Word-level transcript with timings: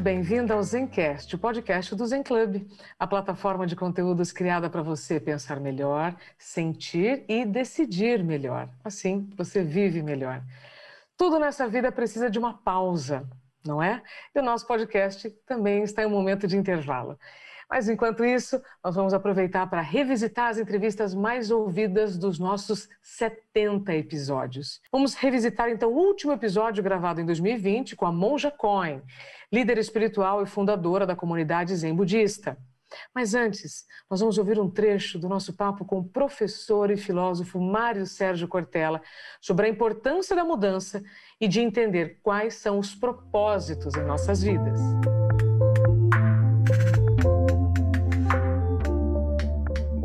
Bem-vindo, 0.00 0.52
ao 0.52 0.62
Zencast, 0.62 1.34
o 1.34 1.38
podcast 1.38 1.94
do 1.94 2.06
Zen 2.06 2.22
Club, 2.22 2.66
a 2.98 3.06
plataforma 3.06 3.66
de 3.66 3.76
conteúdos 3.76 4.32
criada 4.32 4.68
para 4.68 4.82
você 4.82 5.20
pensar 5.20 5.60
melhor, 5.60 6.16
sentir 6.38 7.24
e 7.28 7.44
decidir 7.44 8.22
melhor. 8.22 8.68
Assim, 8.82 9.30
você 9.36 9.62
vive 9.62 10.02
melhor. 10.02 10.42
Tudo 11.16 11.38
nessa 11.38 11.68
vida 11.68 11.92
precisa 11.92 12.28
de 12.30 12.38
uma 12.38 12.54
pausa, 12.54 13.28
não 13.64 13.82
é? 13.82 14.02
E 14.34 14.40
o 14.40 14.42
nosso 14.42 14.66
podcast 14.66 15.30
também 15.46 15.82
está 15.82 16.02
em 16.02 16.06
um 16.06 16.10
momento 16.10 16.46
de 16.46 16.56
intervalo. 16.56 17.18
Mas 17.70 17.88
enquanto 17.88 18.24
isso, 18.24 18.60
nós 18.82 18.94
vamos 18.94 19.14
aproveitar 19.14 19.66
para 19.68 19.80
revisitar 19.80 20.48
as 20.48 20.58
entrevistas 20.58 21.14
mais 21.14 21.50
ouvidas 21.50 22.16
dos 22.16 22.38
nossos 22.38 22.88
70 23.02 23.94
episódios. 23.94 24.80
Vamos 24.92 25.14
revisitar 25.14 25.70
então 25.70 25.92
o 25.92 25.96
último 25.96 26.32
episódio 26.32 26.82
gravado 26.82 27.20
em 27.20 27.26
2020 27.26 27.96
com 27.96 28.06
a 28.06 28.12
Monja 28.12 28.50
Coin, 28.50 29.02
líder 29.52 29.78
espiritual 29.78 30.42
e 30.42 30.46
fundadora 30.46 31.06
da 31.06 31.16
comunidade 31.16 31.74
Zen 31.74 31.94
Budista. 31.94 32.56
Mas 33.14 33.34
antes, 33.34 33.84
nós 34.10 34.20
vamos 34.20 34.38
ouvir 34.38 34.58
um 34.58 34.70
trecho 34.70 35.18
do 35.18 35.28
nosso 35.28 35.52
papo 35.54 35.84
com 35.84 35.98
o 35.98 36.04
professor 36.04 36.90
e 36.90 36.96
filósofo 36.96 37.60
Mário 37.60 38.06
Sérgio 38.06 38.48
Cortella 38.48 39.02
sobre 39.40 39.66
a 39.66 39.68
importância 39.68 40.36
da 40.36 40.44
mudança 40.44 41.02
e 41.40 41.48
de 41.48 41.60
entender 41.60 42.20
quais 42.22 42.54
são 42.54 42.78
os 42.78 42.94
propósitos 42.94 43.94
em 43.94 44.04
nossas 44.04 44.42
vidas. 44.42 44.80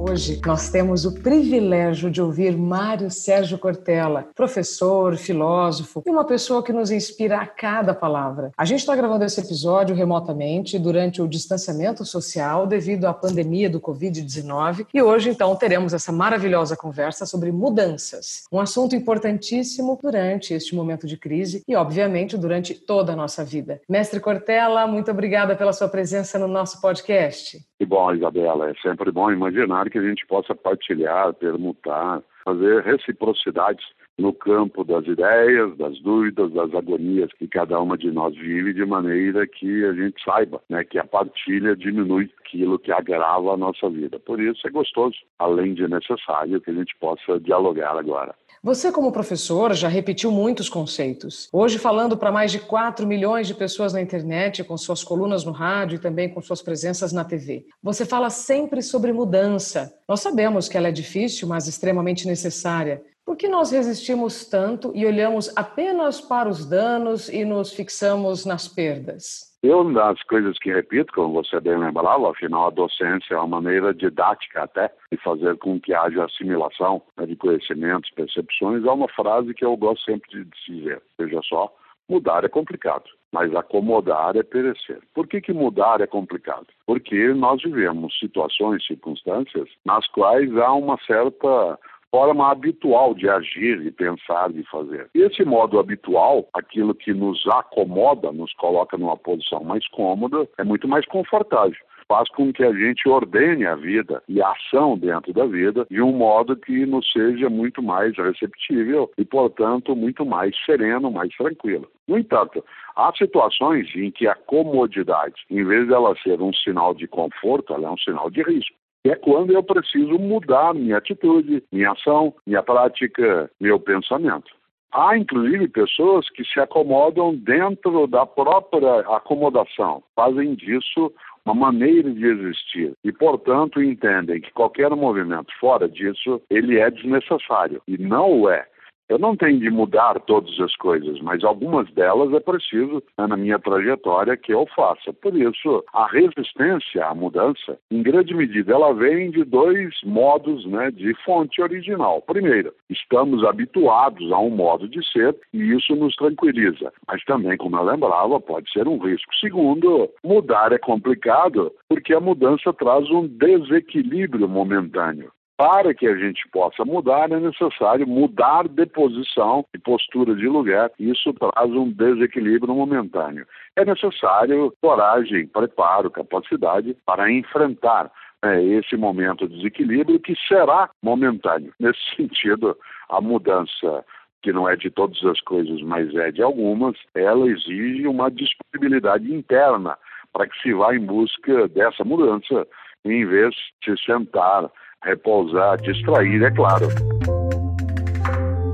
Hoje 0.10 0.42
nós 0.44 0.72
temos 0.72 1.06
o 1.06 1.14
privilégio 1.14 2.10
de 2.10 2.20
ouvir 2.20 2.58
Mário 2.58 3.12
Sérgio 3.12 3.60
Cortella, 3.60 4.28
professor, 4.34 5.16
filósofo 5.16 6.02
e 6.04 6.10
uma 6.10 6.26
pessoa 6.26 6.64
que 6.64 6.74
nos 6.74 6.90
inspira 6.90 7.38
a 7.38 7.46
cada 7.46 7.94
palavra. 7.94 8.52
A 8.58 8.66
gente 8.66 8.80
está 8.80 8.96
gravando 8.96 9.24
esse 9.24 9.40
episódio 9.40 9.96
remotamente 9.96 10.80
durante 10.80 11.22
o 11.22 11.28
distanciamento 11.28 12.04
social 12.04 12.66
devido 12.66 13.06
à 13.06 13.14
pandemia 13.14 13.70
do 13.70 13.80
Covid-19 13.80 14.88
e 14.92 15.00
hoje 15.00 15.30
então 15.30 15.56
teremos 15.56 15.94
essa 15.94 16.12
maravilhosa 16.12 16.76
conversa 16.76 17.28
sobre 17.28 17.52
mudanças, 17.52 18.46
um 18.52 18.60
assunto 18.60 18.96
importantíssimo 18.96 20.00
durante 20.02 20.56
este 20.56 20.74
momento 20.74 21.06
de 21.06 21.18
crise 21.18 21.64
e 21.68 21.76
obviamente 21.76 22.36
durante 22.36 22.74
toda 22.74 23.14
a 23.14 23.16
nossa 23.16 23.46
vida. 23.46 23.80
Mestre 23.88 24.20
Cortella, 24.20 24.88
muito 24.88 25.12
obrigada 25.12 25.56
pela 25.56 25.72
sua 25.72 25.88
presença 25.88 26.40
no 26.40 26.48
nosso 26.48 26.82
podcast. 26.82 27.69
Que 27.80 27.86
bom, 27.86 28.14
Isabela. 28.14 28.70
É 28.70 28.74
sempre 28.82 29.10
bom 29.10 29.32
imaginar 29.32 29.90
que 29.90 29.98
a 29.98 30.02
gente 30.02 30.28
possa 30.28 30.54
partilhar, 30.54 31.34
permutar, 31.34 32.22
fazer 32.44 32.84
reciprocidades 32.84 33.86
no 34.18 34.34
campo 34.34 34.84
das 34.84 35.08
ideias, 35.08 35.78
das 35.78 35.98
dúvidas, 36.02 36.52
das 36.52 36.76
agonias 36.76 37.32
que 37.32 37.48
cada 37.48 37.80
uma 37.80 37.98
de 37.98 38.12
nós 38.12 38.36
vive, 38.36 38.74
de 38.74 38.86
maneira 38.86 39.48
que 39.48 39.86
a 39.86 39.94
gente 39.94 40.22
saiba 40.22 40.62
né, 40.70 40.84
que 40.84 41.00
a 41.00 41.06
partilha 41.06 41.74
diminui 41.74 42.30
aquilo 42.42 42.78
que 42.78 42.92
agrava 42.92 43.54
a 43.54 43.58
nossa 43.58 43.90
vida. 43.90 44.20
Por 44.20 44.42
isso 44.42 44.68
é 44.68 44.70
gostoso, 44.70 45.16
além 45.40 45.74
de 45.74 45.88
necessário, 45.88 46.60
que 46.60 46.72
a 46.72 46.74
gente 46.74 46.94
possa 47.00 47.40
dialogar 47.40 47.98
agora. 47.98 48.36
Você, 48.62 48.92
como 48.92 49.12
professor, 49.12 49.74
já 49.74 49.88
repetiu 49.88 50.32
muitos 50.32 50.68
conceitos. 50.68 51.48
Hoje, 51.54 51.80
falando 51.80 52.18
para 52.18 52.30
mais 52.30 52.52
de 52.52 52.60
4 52.60 53.08
milhões 53.08 53.48
de 53.48 53.54
pessoas 53.54 53.94
na 53.94 54.02
internet, 54.02 54.66
com 54.66 54.78
suas 54.78 55.02
colunas 55.02 55.46
no 55.46 55.54
rádio 55.54 55.96
e 55.96 56.00
também 56.00 56.28
com 56.28 56.42
suas 56.42 56.62
presenças 56.62 57.14
na 57.14 57.24
TV. 57.24 57.66
Você 57.82 58.06
fala 58.06 58.30
sempre 58.30 58.82
sobre 58.82 59.14
mudança. 59.14 59.94
Nós 60.06 60.20
sabemos 60.20 60.68
que 60.68 60.78
ela 60.78 60.90
é 60.90 60.92
difícil, 60.92 61.48
mas 61.48 61.68
extremamente 61.68 62.28
necessária. 62.28 63.02
Por 63.30 63.38
que 63.38 63.48
nós 63.48 63.72
resistimos 63.72 64.44
tanto 64.50 64.92
e 64.96 65.06
olhamos 65.06 65.56
apenas 65.56 66.20
para 66.20 66.50
os 66.50 66.66
danos 66.68 67.30
e 67.30 67.46
nos 67.46 67.72
fixamos 67.72 68.44
nas 68.44 68.68
perdas? 68.68 69.56
Eu, 69.62 69.84
das 69.94 70.20
coisas 70.24 70.58
que 70.58 70.74
repito, 70.74 71.14
como 71.14 71.34
você 71.34 71.60
bem 71.60 71.78
lembrava, 71.78 72.32
afinal 72.32 72.66
a 72.66 72.72
docência 72.72 73.36
é 73.36 73.38
uma 73.38 73.62
maneira 73.62 73.94
didática 73.94 74.64
até 74.64 74.92
de 75.12 75.18
fazer 75.22 75.56
com 75.60 75.80
que 75.80 75.94
haja 75.94 76.26
assimilação 76.26 77.04
né, 77.16 77.28
de 77.28 77.36
conhecimentos, 77.36 78.10
percepções, 78.16 78.84
é 78.84 78.90
uma 78.90 79.08
frase 79.10 79.54
que 79.54 79.64
eu 79.64 79.78
gosto 79.78 80.06
sempre 80.06 80.28
de 80.32 80.50
dizer. 80.68 81.00
Veja 81.20 81.40
só, 81.44 81.72
mudar 82.10 82.44
é 82.44 82.50
complicado, 82.50 83.06
mas 83.32 83.54
acomodar 83.54 84.36
é 84.38 84.42
perecer. 84.42 85.02
Por 85.14 85.28
que, 85.28 85.40
que 85.40 85.54
mudar 85.54 86.02
é 86.02 86.08
complicado? 86.08 86.66
Porque 86.88 87.32
nós 87.36 87.62
vivemos 87.62 88.18
situações, 88.18 88.88
circunstâncias 88.88 89.70
nas 89.86 90.08
quais 90.08 90.52
há 90.58 90.74
uma 90.74 90.98
certa 91.06 91.78
forma 92.12 92.52
habitual 92.52 93.14
de 93.14 93.30
agir, 93.30 93.82
de 93.82 93.92
pensar, 93.92 94.52
de 94.52 94.64
fazer. 94.64 95.10
Esse 95.14 95.44
modo 95.46 95.80
habitual, 95.80 96.48
aquilo 96.54 96.94
que 96.96 97.14
nos 97.14 97.46
acomoda, 97.48 98.32
nos 98.32 98.54
coloca 98.54 98.98
numa 98.98 99.18
posição 99.18 99.64
mais 99.64 99.88
cômoda, 99.90 100.48
é 100.58 100.64
muito 100.64 100.88
mais 100.88 101.06
confortável 101.06 101.78
faz 102.10 102.28
com 102.30 102.52
que 102.52 102.64
a 102.64 102.74
gente 102.74 103.08
ordene 103.08 103.68
a 103.68 103.76
vida 103.76 104.24
e 104.28 104.42
a 104.42 104.52
ação 104.52 104.98
dentro 104.98 105.32
da 105.32 105.46
vida 105.46 105.86
de 105.92 106.02
um 106.02 106.12
modo 106.12 106.56
que 106.56 106.84
nos 106.88 107.10
seja 107.12 107.50
muito 107.52 107.84
mais 107.84 108.18
receptível 108.18 109.12
e, 109.16 109.24
portanto, 109.24 109.96
muito 109.96 110.26
mais 110.26 110.56
sereno, 110.66 111.12
mais 111.12 111.32
tranquilo. 111.38 111.88
No 112.08 112.18
entanto, 112.18 112.66
há 112.96 113.14
situações 113.16 113.88
em 113.96 114.10
que 114.10 114.28
a 114.28 114.34
comodidade, 114.34 115.36
em 115.52 115.64
vez 115.64 115.88
dela 115.88 116.16
ser 116.24 116.42
um 116.42 116.52
sinal 116.52 116.96
de 116.96 117.08
conforto, 117.08 117.76
ela 117.76 117.88
é 117.88 117.92
um 117.92 117.98
sinal 117.98 118.32
de 118.32 118.42
risco 118.42 118.79
é 119.06 119.16
quando 119.16 119.52
eu 119.52 119.64
preciso 119.64 120.18
mudar 120.20 120.74
minha 120.74 120.98
atitude, 120.98 121.64
minha 121.72 121.92
ação, 121.92 122.34
minha 122.46 122.62
prática, 122.62 123.50
meu 123.60 123.80
pensamento. 123.80 124.52
Há, 124.92 125.18
inclusive, 125.18 125.68
pessoas 125.68 126.28
que 126.32 126.44
se 126.44 126.60
acomodam 126.60 127.36
dentro 127.36 128.08
da 128.08 128.26
própria 128.26 129.02
acomodação, 129.02 130.04
fazem 130.16 130.56
disso 130.56 131.14
uma 131.46 131.54
maneira 131.54 132.12
de 132.12 132.26
existir 132.26 132.94
e, 133.04 133.12
portanto, 133.12 133.82
entendem 133.82 134.42
que 134.42 134.52
qualquer 134.52 134.90
movimento 134.92 135.52
fora 135.60 135.88
disso, 135.88 136.42
ele 136.50 136.80
é 136.80 136.90
desnecessário 136.90 137.82
e 137.88 137.98
não 137.98 138.42
o 138.42 138.50
é. 138.50 138.68
Eu 139.10 139.18
não 139.18 139.36
tenho 139.36 139.60
de 139.60 139.72
mudar 139.72 140.20
todas 140.20 140.60
as 140.60 140.76
coisas, 140.76 141.20
mas 141.20 141.44
algumas 141.44 141.92
delas 141.94 142.32
é 142.32 142.40
preciso 142.40 143.02
né, 143.18 143.26
na 143.26 143.36
minha 143.36 143.58
trajetória 143.58 144.38
que 144.38 144.54
eu 144.54 144.68
faça. 144.76 145.12
Por 145.12 145.36
isso, 145.36 145.84
a 145.92 146.06
resistência 146.06 147.04
à 147.04 147.16
mudança, 147.16 147.80
em 147.90 148.04
grande 148.04 148.36
medida, 148.36 148.72
ela 148.72 148.94
vem 148.94 149.32
de 149.32 149.44
dois 149.44 149.96
modos 150.04 150.64
né, 150.68 150.92
de 150.92 151.16
fonte 151.26 151.60
original. 151.60 152.22
Primeiro, 152.22 152.72
estamos 152.88 153.44
habituados 153.44 154.32
a 154.32 154.38
um 154.38 154.52
modo 154.52 154.88
de 154.88 155.04
ser 155.12 155.36
e 155.52 155.76
isso 155.76 155.96
nos 155.96 156.16
tranquiliza. 156.16 156.94
Mas 157.08 157.24
também, 157.26 157.58
como 157.58 157.78
eu 157.78 157.84
lembrava, 157.84 158.40
pode 158.40 158.72
ser 158.72 158.88
um 158.88 159.00
risco. 159.00 159.34
Segundo, 159.40 160.08
mudar 160.24 160.72
é 160.72 160.78
complicado 160.78 161.72
porque 161.88 162.14
a 162.14 162.20
mudança 162.20 162.72
traz 162.74 163.10
um 163.10 163.28
desequilíbrio 163.28 164.48
momentâneo 164.48 165.32
para 165.60 165.94
que 165.94 166.08
a 166.08 166.16
gente 166.16 166.48
possa 166.54 166.86
mudar, 166.86 167.30
é 167.30 167.38
necessário 167.38 168.08
mudar 168.08 168.66
de 168.70 168.86
posição 168.86 169.66
e 169.76 169.78
postura 169.78 170.34
de 170.34 170.48
lugar. 170.48 170.90
Isso 170.98 171.34
traz 171.34 171.70
um 171.72 171.92
desequilíbrio 171.92 172.74
momentâneo. 172.74 173.46
É 173.76 173.84
necessário 173.84 174.74
coragem, 174.82 175.48
preparo, 175.48 176.10
capacidade 176.10 176.96
para 177.06 177.30
enfrentar 177.30 178.10
é, 178.42 178.64
esse 178.64 178.96
momento 178.96 179.50
de 179.50 179.58
desequilíbrio 179.58 180.18
que 180.22 180.34
será 180.48 180.90
momentâneo. 181.04 181.74
Nesse 181.78 182.00
sentido, 182.16 182.78
a 183.10 183.20
mudança 183.20 184.06
que 184.42 184.54
não 184.54 184.70
é 184.70 184.78
de 184.78 184.90
todas 184.90 185.22
as 185.26 185.42
coisas, 185.42 185.82
mas 185.82 186.16
é 186.16 186.32
de 186.32 186.42
algumas, 186.42 186.96
ela 187.14 187.46
exige 187.50 188.08
uma 188.08 188.32
disponibilidade 188.32 189.30
interna 189.30 189.98
para 190.32 190.48
que 190.48 190.58
se 190.62 190.74
vá 190.74 190.96
em 190.96 191.06
busca 191.06 191.68
dessa 191.68 192.06
mudança, 192.06 192.66
em 193.04 193.26
vez 193.26 193.54
de 193.84 193.98
se 193.98 194.06
sentar 194.06 194.72
repousar, 195.04 195.82
distrair, 195.82 196.44
é 196.44 196.52
claro. 196.52 196.88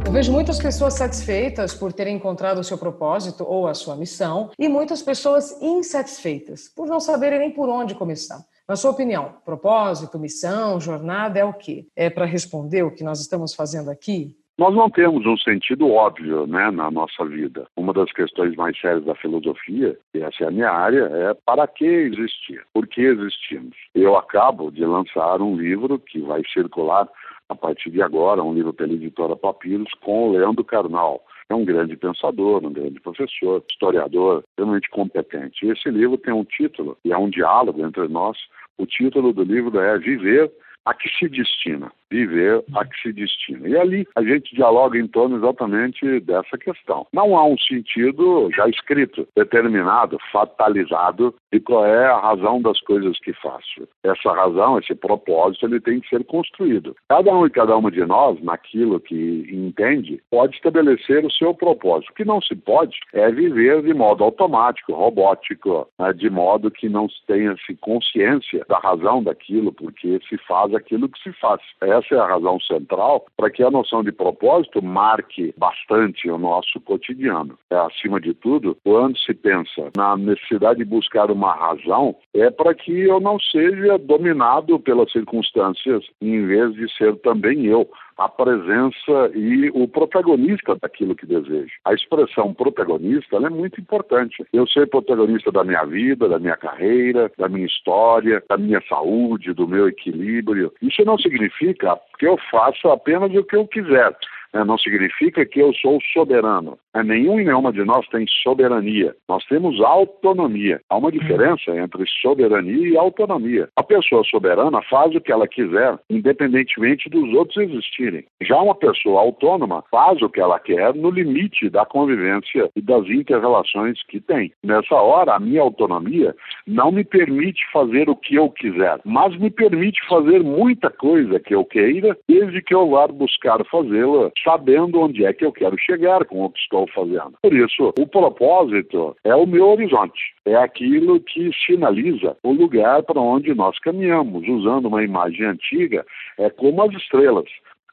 Eu 0.05 0.11
vejo 0.11 0.31
muitas 0.31 0.59
pessoas 0.59 0.93
satisfeitas 0.93 1.73
por 1.73 1.91
terem 1.91 2.15
encontrado 2.15 2.59
o 2.59 2.63
seu 2.63 2.77
propósito 2.77 3.43
ou 3.43 3.67
a 3.67 3.73
sua 3.73 3.95
missão 3.95 4.51
e 4.57 4.67
muitas 4.67 5.01
pessoas 5.01 5.61
insatisfeitas 5.61 6.69
por 6.69 6.87
não 6.87 6.99
saberem 6.99 7.39
nem 7.39 7.51
por 7.51 7.69
onde 7.69 7.95
começar. 7.95 8.43
Na 8.67 8.75
sua 8.75 8.91
opinião, 8.91 9.35
propósito, 9.45 10.17
missão, 10.17 10.79
jornada 10.79 11.37
é 11.37 11.43
o 11.43 11.53
quê? 11.53 11.87
É 11.95 12.09
para 12.09 12.25
responder 12.25 12.83
o 12.83 12.91
que 12.91 13.03
nós 13.03 13.19
estamos 13.19 13.53
fazendo 13.53 13.91
aqui? 13.91 14.35
Nós 14.57 14.73
não 14.73 14.89
temos 14.89 15.25
um 15.25 15.37
sentido 15.37 15.91
óbvio 15.91 16.47
né, 16.47 16.71
na 16.71 16.89
nossa 16.89 17.25
vida. 17.25 17.67
Uma 17.75 17.91
das 17.91 18.09
questões 18.13 18.55
mais 18.55 18.79
sérias 18.79 19.03
da 19.03 19.13
filosofia, 19.13 19.97
e 20.13 20.21
essa 20.21 20.45
é 20.45 20.47
a 20.47 20.51
minha 20.51 20.71
área, 20.71 21.09
é 21.11 21.33
para 21.33 21.67
que 21.67 21.83
existir? 21.83 22.63
Por 22.73 22.87
que 22.87 23.01
existimos? 23.01 23.75
Eu 23.93 24.15
acabo 24.15 24.71
de 24.71 24.85
lançar 24.85 25.41
um 25.41 25.57
livro 25.57 25.99
que 25.99 26.21
vai 26.21 26.41
circular 26.53 27.05
a 27.49 27.55
partir 27.55 27.89
de 27.89 28.01
agora, 28.01 28.41
um 28.41 28.53
livro 28.53 28.71
pela 28.71 28.93
editora 28.93 29.35
Papiros, 29.35 29.91
com 29.99 30.29
o 30.29 30.31
Leandro 30.31 30.63
Carnal. 30.63 31.21
É 31.49 31.53
um 31.53 31.65
grande 31.65 31.97
pensador, 31.97 32.65
um 32.65 32.71
grande 32.71 33.01
professor, 33.01 33.61
historiador, 33.69 34.41
extremamente 34.47 34.89
competente. 34.89 35.65
E 35.65 35.71
esse 35.71 35.89
livro 35.89 36.17
tem 36.17 36.33
um 36.33 36.45
título, 36.45 36.97
e 37.03 37.11
é 37.11 37.17
um 37.17 37.29
diálogo 37.29 37.85
entre 37.85 38.07
nós. 38.07 38.37
O 38.77 38.85
título 38.85 39.33
do 39.33 39.43
livro 39.43 39.77
é 39.81 39.97
Viver 39.97 40.49
a 40.85 40.93
que 40.93 41.09
se 41.09 41.27
destina 41.27 41.91
viver 42.15 42.63
a 42.73 42.85
que 42.85 43.01
se 43.01 43.11
destina. 43.11 43.67
E 43.67 43.77
ali 43.77 44.07
a 44.15 44.23
gente 44.23 44.55
dialoga 44.55 44.97
em 44.97 45.07
torno 45.07 45.37
exatamente 45.37 46.19
dessa 46.21 46.57
questão. 46.57 47.05
Não 47.13 47.37
há 47.37 47.45
um 47.45 47.57
sentido 47.57 48.49
já 48.55 48.67
escrito, 48.69 49.27
determinado, 49.35 50.17
fatalizado 50.31 51.35
de 51.51 51.59
qual 51.59 51.85
é 51.85 52.07
a 52.07 52.19
razão 52.19 52.61
das 52.61 52.79
coisas 52.81 53.17
que 53.19 53.33
faço. 53.33 53.87
Essa 54.03 54.31
razão, 54.31 54.79
esse 54.79 54.95
propósito, 54.95 55.65
ele 55.65 55.79
tem 55.79 55.99
que 55.99 56.09
ser 56.09 56.23
construído. 56.23 56.95
Cada 57.09 57.33
um 57.33 57.45
e 57.45 57.49
cada 57.49 57.75
uma 57.75 57.91
de 57.91 58.05
nós, 58.05 58.41
naquilo 58.41 58.99
que 58.99 59.47
entende, 59.51 60.21
pode 60.31 60.55
estabelecer 60.55 61.25
o 61.25 61.31
seu 61.31 61.53
propósito. 61.53 62.11
O 62.11 62.15
que 62.15 62.25
não 62.25 62.41
se 62.41 62.55
pode 62.55 62.97
é 63.13 63.29
viver 63.31 63.81
de 63.81 63.93
modo 63.93 64.23
automático, 64.23 64.93
robótico, 64.93 65.87
né, 65.99 66.13
de 66.13 66.29
modo 66.29 66.71
que 66.71 66.87
não 66.87 67.07
tenha-se 67.27 67.75
consciência 67.75 68.65
da 68.67 68.79
razão 68.79 69.23
daquilo, 69.23 69.71
porque 69.73 70.19
se 70.27 70.37
faz 70.47 70.73
aquilo 70.73 71.09
que 71.09 71.21
se 71.21 71.31
faz. 71.33 71.61
É 71.81 71.95
essa 72.05 72.15
é 72.15 72.19
a 72.19 72.27
razão 72.27 72.59
central 72.59 73.25
para 73.35 73.49
que 73.49 73.63
a 73.63 73.71
noção 73.71 74.03
de 74.03 74.11
propósito 74.11 74.83
marque 74.83 75.53
bastante 75.57 76.29
o 76.29 76.37
nosso 76.37 76.79
cotidiano. 76.81 77.57
É, 77.69 77.75
acima 77.77 78.19
de 78.19 78.33
tudo, 78.33 78.77
quando 78.83 79.17
se 79.17 79.33
pensa 79.33 79.91
na 79.95 80.15
necessidade 80.15 80.79
de 80.79 80.85
buscar 80.85 81.31
uma 81.31 81.53
razão, 81.53 82.15
é 82.33 82.49
para 82.49 82.73
que 82.73 82.91
eu 82.91 83.19
não 83.19 83.39
seja 83.39 83.97
dominado 83.97 84.79
pelas 84.79 85.11
circunstâncias, 85.11 86.03
em 86.21 86.45
vez 86.45 86.73
de 86.73 86.91
ser 86.95 87.15
também 87.17 87.65
eu 87.65 87.89
a 88.17 88.29
presença 88.29 89.31
e 89.33 89.69
o 89.73 89.87
protagonista 89.87 90.75
daquilo 90.81 91.15
que 91.15 91.25
desejo. 91.25 91.71
A 91.83 91.93
expressão 91.93 92.53
protagonista 92.53 93.35
é 93.35 93.49
muito 93.49 93.79
importante. 93.79 94.45
Eu 94.53 94.67
ser 94.67 94.87
protagonista 94.87 95.51
da 95.51 95.63
minha 95.63 95.83
vida, 95.83 96.29
da 96.29 96.39
minha 96.39 96.55
carreira, 96.55 97.31
da 97.37 97.49
minha 97.49 97.65
história, 97.65 98.41
da 98.47 98.57
minha 98.57 98.81
saúde, 98.87 99.53
do 99.53 99.67
meu 99.67 99.87
equilíbrio. 99.87 100.73
Isso 100.81 101.03
não 101.03 101.17
significa 101.17 101.84
que 102.17 102.27
eu 102.27 102.37
faça 102.49 102.93
apenas 102.93 103.33
o 103.33 103.43
que 103.43 103.55
eu 103.55 103.67
quiser. 103.67 104.15
Né? 104.53 104.63
Não 104.63 104.77
significa 104.77 105.45
que 105.45 105.59
eu 105.59 105.73
sou 105.73 105.99
soberano. 106.13 106.77
Né? 106.95 107.03
Nenhum 107.03 107.39
e 107.39 107.45
nenhuma 107.45 107.71
de 107.71 107.83
nós 107.83 108.07
tem 108.07 108.25
soberania. 108.43 109.15
Nós 109.27 109.43
temos 109.45 109.81
autonomia. 109.81 110.79
Há 110.89 110.97
uma 110.97 111.11
diferença 111.11 111.75
entre 111.75 112.03
soberania 112.21 112.89
e 112.89 112.97
autonomia. 112.97 113.67
A 113.75 113.83
pessoa 113.83 114.23
soberana 114.23 114.81
faz 114.89 115.13
o 115.15 115.21
que 115.21 115.31
ela 115.31 115.47
quiser, 115.47 115.97
independentemente 116.09 117.09
dos 117.09 117.33
outros 117.33 117.57
existirem. 117.57 118.25
Já 118.41 118.59
uma 118.59 118.75
pessoa 118.75 119.21
autônoma 119.21 119.83
faz 119.91 120.21
o 120.21 120.29
que 120.29 120.39
ela 120.39 120.59
quer 120.59 120.93
no 120.93 121.09
limite 121.09 121.69
da 121.69 121.85
convivência 121.85 122.69
e 122.75 122.81
das 122.81 123.07
interrelações 123.09 124.01
que 124.07 124.19
tem. 124.19 124.51
Nessa 124.63 124.95
hora, 124.95 125.35
a 125.35 125.39
minha 125.39 125.61
autonomia 125.61 126.35
não 126.67 126.91
me 126.91 127.03
permite 127.03 127.61
fazer 127.71 128.09
o 128.09 128.15
que 128.15 128.35
eu 128.35 128.49
quiser, 128.49 128.99
mas 129.03 129.37
me 129.37 129.49
permite 129.49 129.99
fazer 130.07 130.43
muita 130.43 130.89
coisa 130.89 131.39
que 131.39 131.53
eu 131.53 131.65
queira, 131.65 132.17
desde 132.27 132.61
que 132.61 132.73
eu 132.73 132.89
vá 132.89 133.07
buscar 133.07 133.63
fazê-la 133.65 134.31
sabendo 134.43 134.99
onde 134.99 135.25
é 135.25 135.33
que 135.33 135.45
eu 135.45 135.51
quero 135.51 135.77
chegar 135.79 136.25
com 136.25 136.45
o 136.45 136.49
que 136.49 136.59
estou 136.59 136.84
fazendo. 136.87 137.33
Por 137.41 137.53
isso, 137.53 137.93
o 137.97 138.07
propósito 138.07 139.15
é 139.23 139.35
o 139.35 139.45
meu 139.45 139.69
horizonte, 139.69 140.33
é 140.45 140.55
aquilo 140.55 141.19
que 141.19 141.51
sinaliza 141.65 142.35
o 142.43 142.51
lugar 142.51 143.03
para 143.03 143.19
onde 143.19 143.53
nós 143.53 143.77
caminhamos. 143.79 144.47
Usando 144.47 144.87
uma 144.87 145.03
imagem 145.03 145.45
antiga, 145.45 146.05
é 146.37 146.49
como 146.49 146.81
as 146.83 146.93
estrelas. 146.93 147.45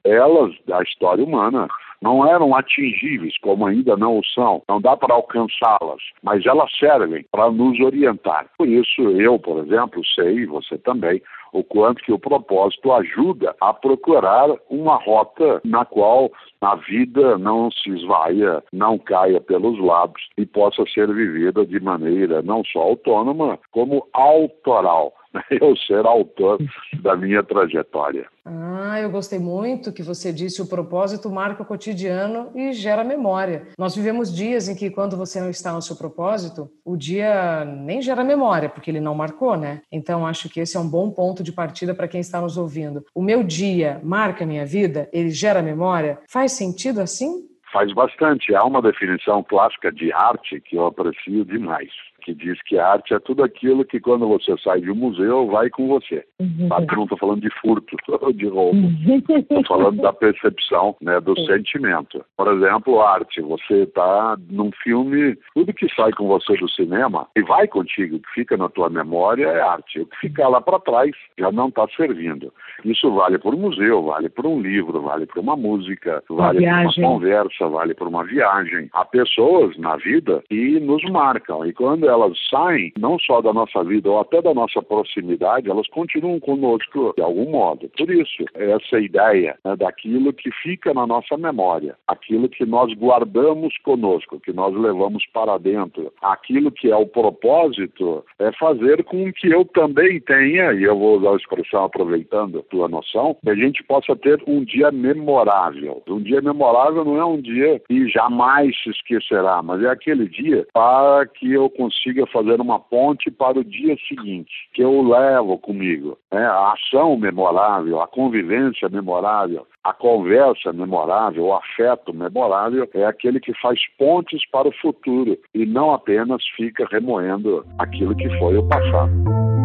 Elas, 0.05 0.53
da 0.67 0.83
história 0.83 1.25
humana, 1.25 1.69
não 2.03 2.27
eram 2.27 2.55
atingíveis, 2.55 3.39
como 3.39 3.65
ainda 3.65 3.97
não 3.97 4.19
o 4.19 4.25
são, 4.25 4.61
não 4.69 4.81
dá 4.81 4.97
para 4.97 5.15
alcançá-las, 5.15 6.03
mas 6.23 6.45
elas 6.45 6.71
servem 6.77 7.25
para 7.31 7.51
nos 7.51 7.79
orientar. 7.79 8.47
Por 8.59 8.67
isso, 8.69 9.01
eu, 9.03 9.39
por 9.39 9.65
exemplo, 9.65 10.03
sei, 10.15 10.45
você 10.45 10.77
também, 10.79 11.23
o 11.53 11.63
quanto 11.63 12.03
que 12.03 12.13
o 12.13 12.19
propósito 12.19 12.93
ajuda 12.93 13.55
a 13.61 13.73
procurar 13.73 14.49
uma 14.69 14.97
rota 14.97 15.61
na 15.65 15.85
qual 15.85 16.31
a 16.63 16.77
vida 16.77 17.37
não 17.37 17.71
se 17.71 17.91
esvaia, 17.91 18.63
não 18.73 18.97
caia 18.97 19.41
pelos 19.41 19.79
lados 19.81 20.23
e 20.39 20.47
possa 20.47 20.85
ser 20.95 21.13
vivida 21.13 21.67
de 21.67 21.81
maneira 21.81 22.41
não 22.41 22.63
só 22.65 22.81
autônoma, 22.81 23.59
como 23.73 24.07
autoral. 24.13 25.13
Eu 25.51 25.75
ser 25.77 26.07
autor 26.07 26.59
da 27.03 27.17
minha 27.17 27.43
trajetória. 27.43 28.27
Ah, 28.45 29.01
eu 29.01 29.09
gostei 29.09 29.39
muito 29.39 29.93
que 29.93 30.03
você 30.03 30.33
disse 30.33 30.61
o 30.61 30.67
propósito 30.67 31.31
marca 31.31 31.63
o 31.63 31.67
cotidiano 31.67 32.51
e 32.57 32.73
gera 32.73 33.05
memória. 33.05 33.69
Nós 33.79 33.95
vivemos 33.95 34.35
dias 34.35 34.69
em 34.69 34.75
que, 34.75 34.91
quando 34.91 35.17
você 35.17 35.41
não 35.41 35.49
está 35.49 35.73
no 35.73 35.81
seu 35.81 35.95
propósito, 35.95 36.69
o 36.85 36.97
dia 36.97 37.65
nem 37.65 38.03
gera 38.03 38.25
memória, 38.25 38.69
porque 38.69 38.91
ele 38.91 39.01
não 39.01 39.15
marcou, 39.15 39.57
né? 39.57 39.83
Então, 39.93 40.27
acho 40.27 40.49
que 40.49 40.59
esse 40.59 40.77
é 40.77 40.81
um 40.81 40.89
bom 40.89 41.11
ponto 41.11 41.43
de 41.43 41.53
partida 41.53 41.95
para 41.95 42.09
quem 42.09 42.21
está 42.21 42.41
nos 42.41 42.57
ouvindo. 42.57 43.05
O 43.15 43.23
meu 43.23 43.45
dia 43.45 44.01
marca 44.03 44.43
a 44.43 44.47
minha 44.47 44.67
vida? 44.67 45.09
Ele 45.13 45.31
gera 45.31 45.63
memória? 45.63 46.19
Faz 46.29 46.52
sentido 46.53 47.01
assim? 47.01 47.49
Faz 47.73 47.93
bastante. 47.95 48.55
Há 48.55 48.65
uma 48.65 48.83
definição 48.83 49.43
clássica 49.43 49.91
de 49.91 50.13
arte 50.13 50.61
que 50.61 50.77
eu 50.77 50.87
aprecio 50.87 51.45
demais 51.45 51.91
que 52.23 52.35
diz 52.35 52.61
que 52.63 52.79
arte 52.79 53.15
é 53.15 53.19
tudo 53.19 53.43
aquilo 53.43 53.85
que 53.85 54.01
quando 54.01 54.27
você 54.29 54.57
sai 54.59 54.81
de 54.81 54.91
um 54.91 54.95
museu 54.95 55.47
vai 55.49 55.69
com 55.69 55.89
você. 55.89 56.25
Uhum. 56.41 56.69
Tá? 56.69 56.81
não 56.95 57.05
estou 57.05 57.19
falando 57.19 57.41
de 57.41 57.51
furto, 57.61 57.97
de 58.35 58.47
roubo. 58.47 58.89
Estou 59.09 59.59
uhum. 59.59 59.65
falando 59.67 60.01
da 60.01 60.13
percepção, 60.13 60.97
né, 61.01 61.21
do 61.21 61.35
Sim. 61.41 61.47
sentimento. 61.47 62.25
Por 62.37 62.53
exemplo, 62.53 63.01
arte. 63.03 63.41
Você 63.43 63.83
está 63.83 64.37
num 64.51 64.71
filme, 64.83 65.37
tudo 65.55 65.73
que 65.73 65.93
sai 65.95 66.13
com 66.13 66.27
você 66.29 66.57
do 66.57 66.69
cinema 66.71 67.27
e 67.37 67.43
vai 67.43 67.67
contigo, 67.67 68.19
que 68.19 68.31
fica 68.35 68.57
na 68.57 68.69
tua 68.69 68.89
memória 68.89 69.47
é 69.47 69.61
arte. 69.61 70.01
O 70.01 70.07
que 70.07 70.17
ficar 70.19 70.49
lá 70.49 70.61
para 70.61 70.79
trás 70.81 71.11
já 71.39 71.51
não 71.51 71.69
está 71.69 71.87
servindo. 71.97 72.53
Isso 72.85 73.13
vale 73.13 73.39
para 73.39 73.51
um 73.51 73.59
museu, 73.59 74.03
vale 74.03 74.29
para 74.29 74.47
um 74.47 74.61
livro, 74.61 75.01
vale 75.03 75.27
para 75.27 75.41
uma 75.41 75.57
música, 75.57 76.23
vale 76.29 76.61
para 76.61 76.83
uma 76.83 76.95
conversa, 76.95 77.69
vale 77.69 77.95
para 77.95 78.09
uma 78.09 78.25
viagem. 78.25 78.89
Há 78.93 79.05
pessoas 79.05 79.77
na 79.79 79.97
vida 79.97 80.43
que 80.49 80.81
nos 80.81 81.03
marcam 81.11 81.65
e 81.67 81.73
quando 81.73 82.09
elas 82.13 82.39
saem, 82.49 82.93
não 82.99 83.19
só 83.19 83.41
da 83.41 83.53
nossa 83.53 83.83
vida 83.85 84.11
ou 84.11 84.21
até 84.21 84.41
da 84.43 84.55
nossa 84.55 84.83
proximidade, 84.83 85.71
elas 85.71 85.89
continuam 85.89 86.39
conosco 86.41 87.13
de 87.17 87.23
algum 87.23 87.51
modo. 87.51 87.91
Por 87.97 88.11
isso, 88.11 88.45
essa 88.55 89.01
ideia 89.01 89.57
né, 89.65 89.77
daquilo 89.77 90.33
que 90.33 90.51
fica 90.63 90.93
na 90.93 91.07
nossa 91.07 91.37
memória, 91.37 91.97
aquilo 92.07 92.49
que 92.49 92.65
nós 92.65 92.93
guardamos 92.95 93.77
conosco, 93.79 94.41
que 94.41 94.53
nós 94.53 94.75
levamos 94.75 95.25
para 95.33 95.59
dentro, 95.59 96.13
aquilo 96.21 96.71
que 96.71 96.91
é 96.91 96.97
o 96.97 97.07
propósito, 97.07 98.25
é 98.39 98.53
fazer 98.53 99.03
com 99.05 99.33
que 99.33 99.49
eu 99.49 99.65
também 99.65 100.21
tenha, 100.21 100.73
e 100.73 100.83
eu 100.85 100.99
vou 100.99 101.19
usar 101.19 101.31
a 101.31 101.37
expressão 101.37 101.85
aproveitando 101.85 102.59
a 102.59 102.63
tua 102.63 102.89
noção, 102.89 103.37
que 103.43 103.51
a 103.51 103.55
gente 103.55 103.83
possa 103.85 104.15
ter 104.17 104.43
um 104.47 104.65
dia 104.65 104.91
memorável. 104.91 106.03
Um 106.09 106.21
dia 106.21 106.41
memorável 106.41 107.05
não 107.05 107.17
é 107.17 107.25
um 107.25 107.41
dia 107.41 107.81
que 107.89 108.09
jamais 108.09 108.77
se 108.83 108.91
esquecerá, 108.91 109.63
mas 109.63 109.83
é 109.83 109.89
aquele 109.89 110.29
dia 110.29 110.67
para 110.73 111.27
que 111.27 111.53
eu 111.53 111.71
consiga 111.71 112.02
consiga 112.03 112.27
fazer 112.27 112.61
uma 112.61 112.79
ponte 112.79 113.31
para 113.31 113.59
o 113.59 113.65
dia 113.65 113.97
seguinte, 114.09 114.51
que 114.73 114.83
eu 114.83 115.03
levo 115.03 115.59
comigo. 115.59 116.19
Né? 116.33 116.45
A 116.45 116.73
ação 116.73 117.17
memorável, 117.17 118.01
a 118.01 118.09
convivência 118.09 118.89
memorável, 118.89 119.67
a 119.85 119.93
conversa 119.93 120.73
memorável, 120.73 121.45
o 121.45 121.55
afeto 121.55 122.13
memorável 122.13 122.89
é 122.95 123.05
aquele 123.05 123.41
que 123.41 123.53
faz 123.61 123.81
pontes 123.99 124.45
para 124.51 124.69
o 124.69 124.75
futuro 124.81 125.39
e 125.55 125.65
não 125.65 125.93
apenas 125.93 126.43
fica 126.57 126.87
remoendo 126.91 127.65
aquilo 127.79 128.17
que 128.17 128.29
foi 128.39 128.57
o 128.57 128.69
passado. 128.69 129.62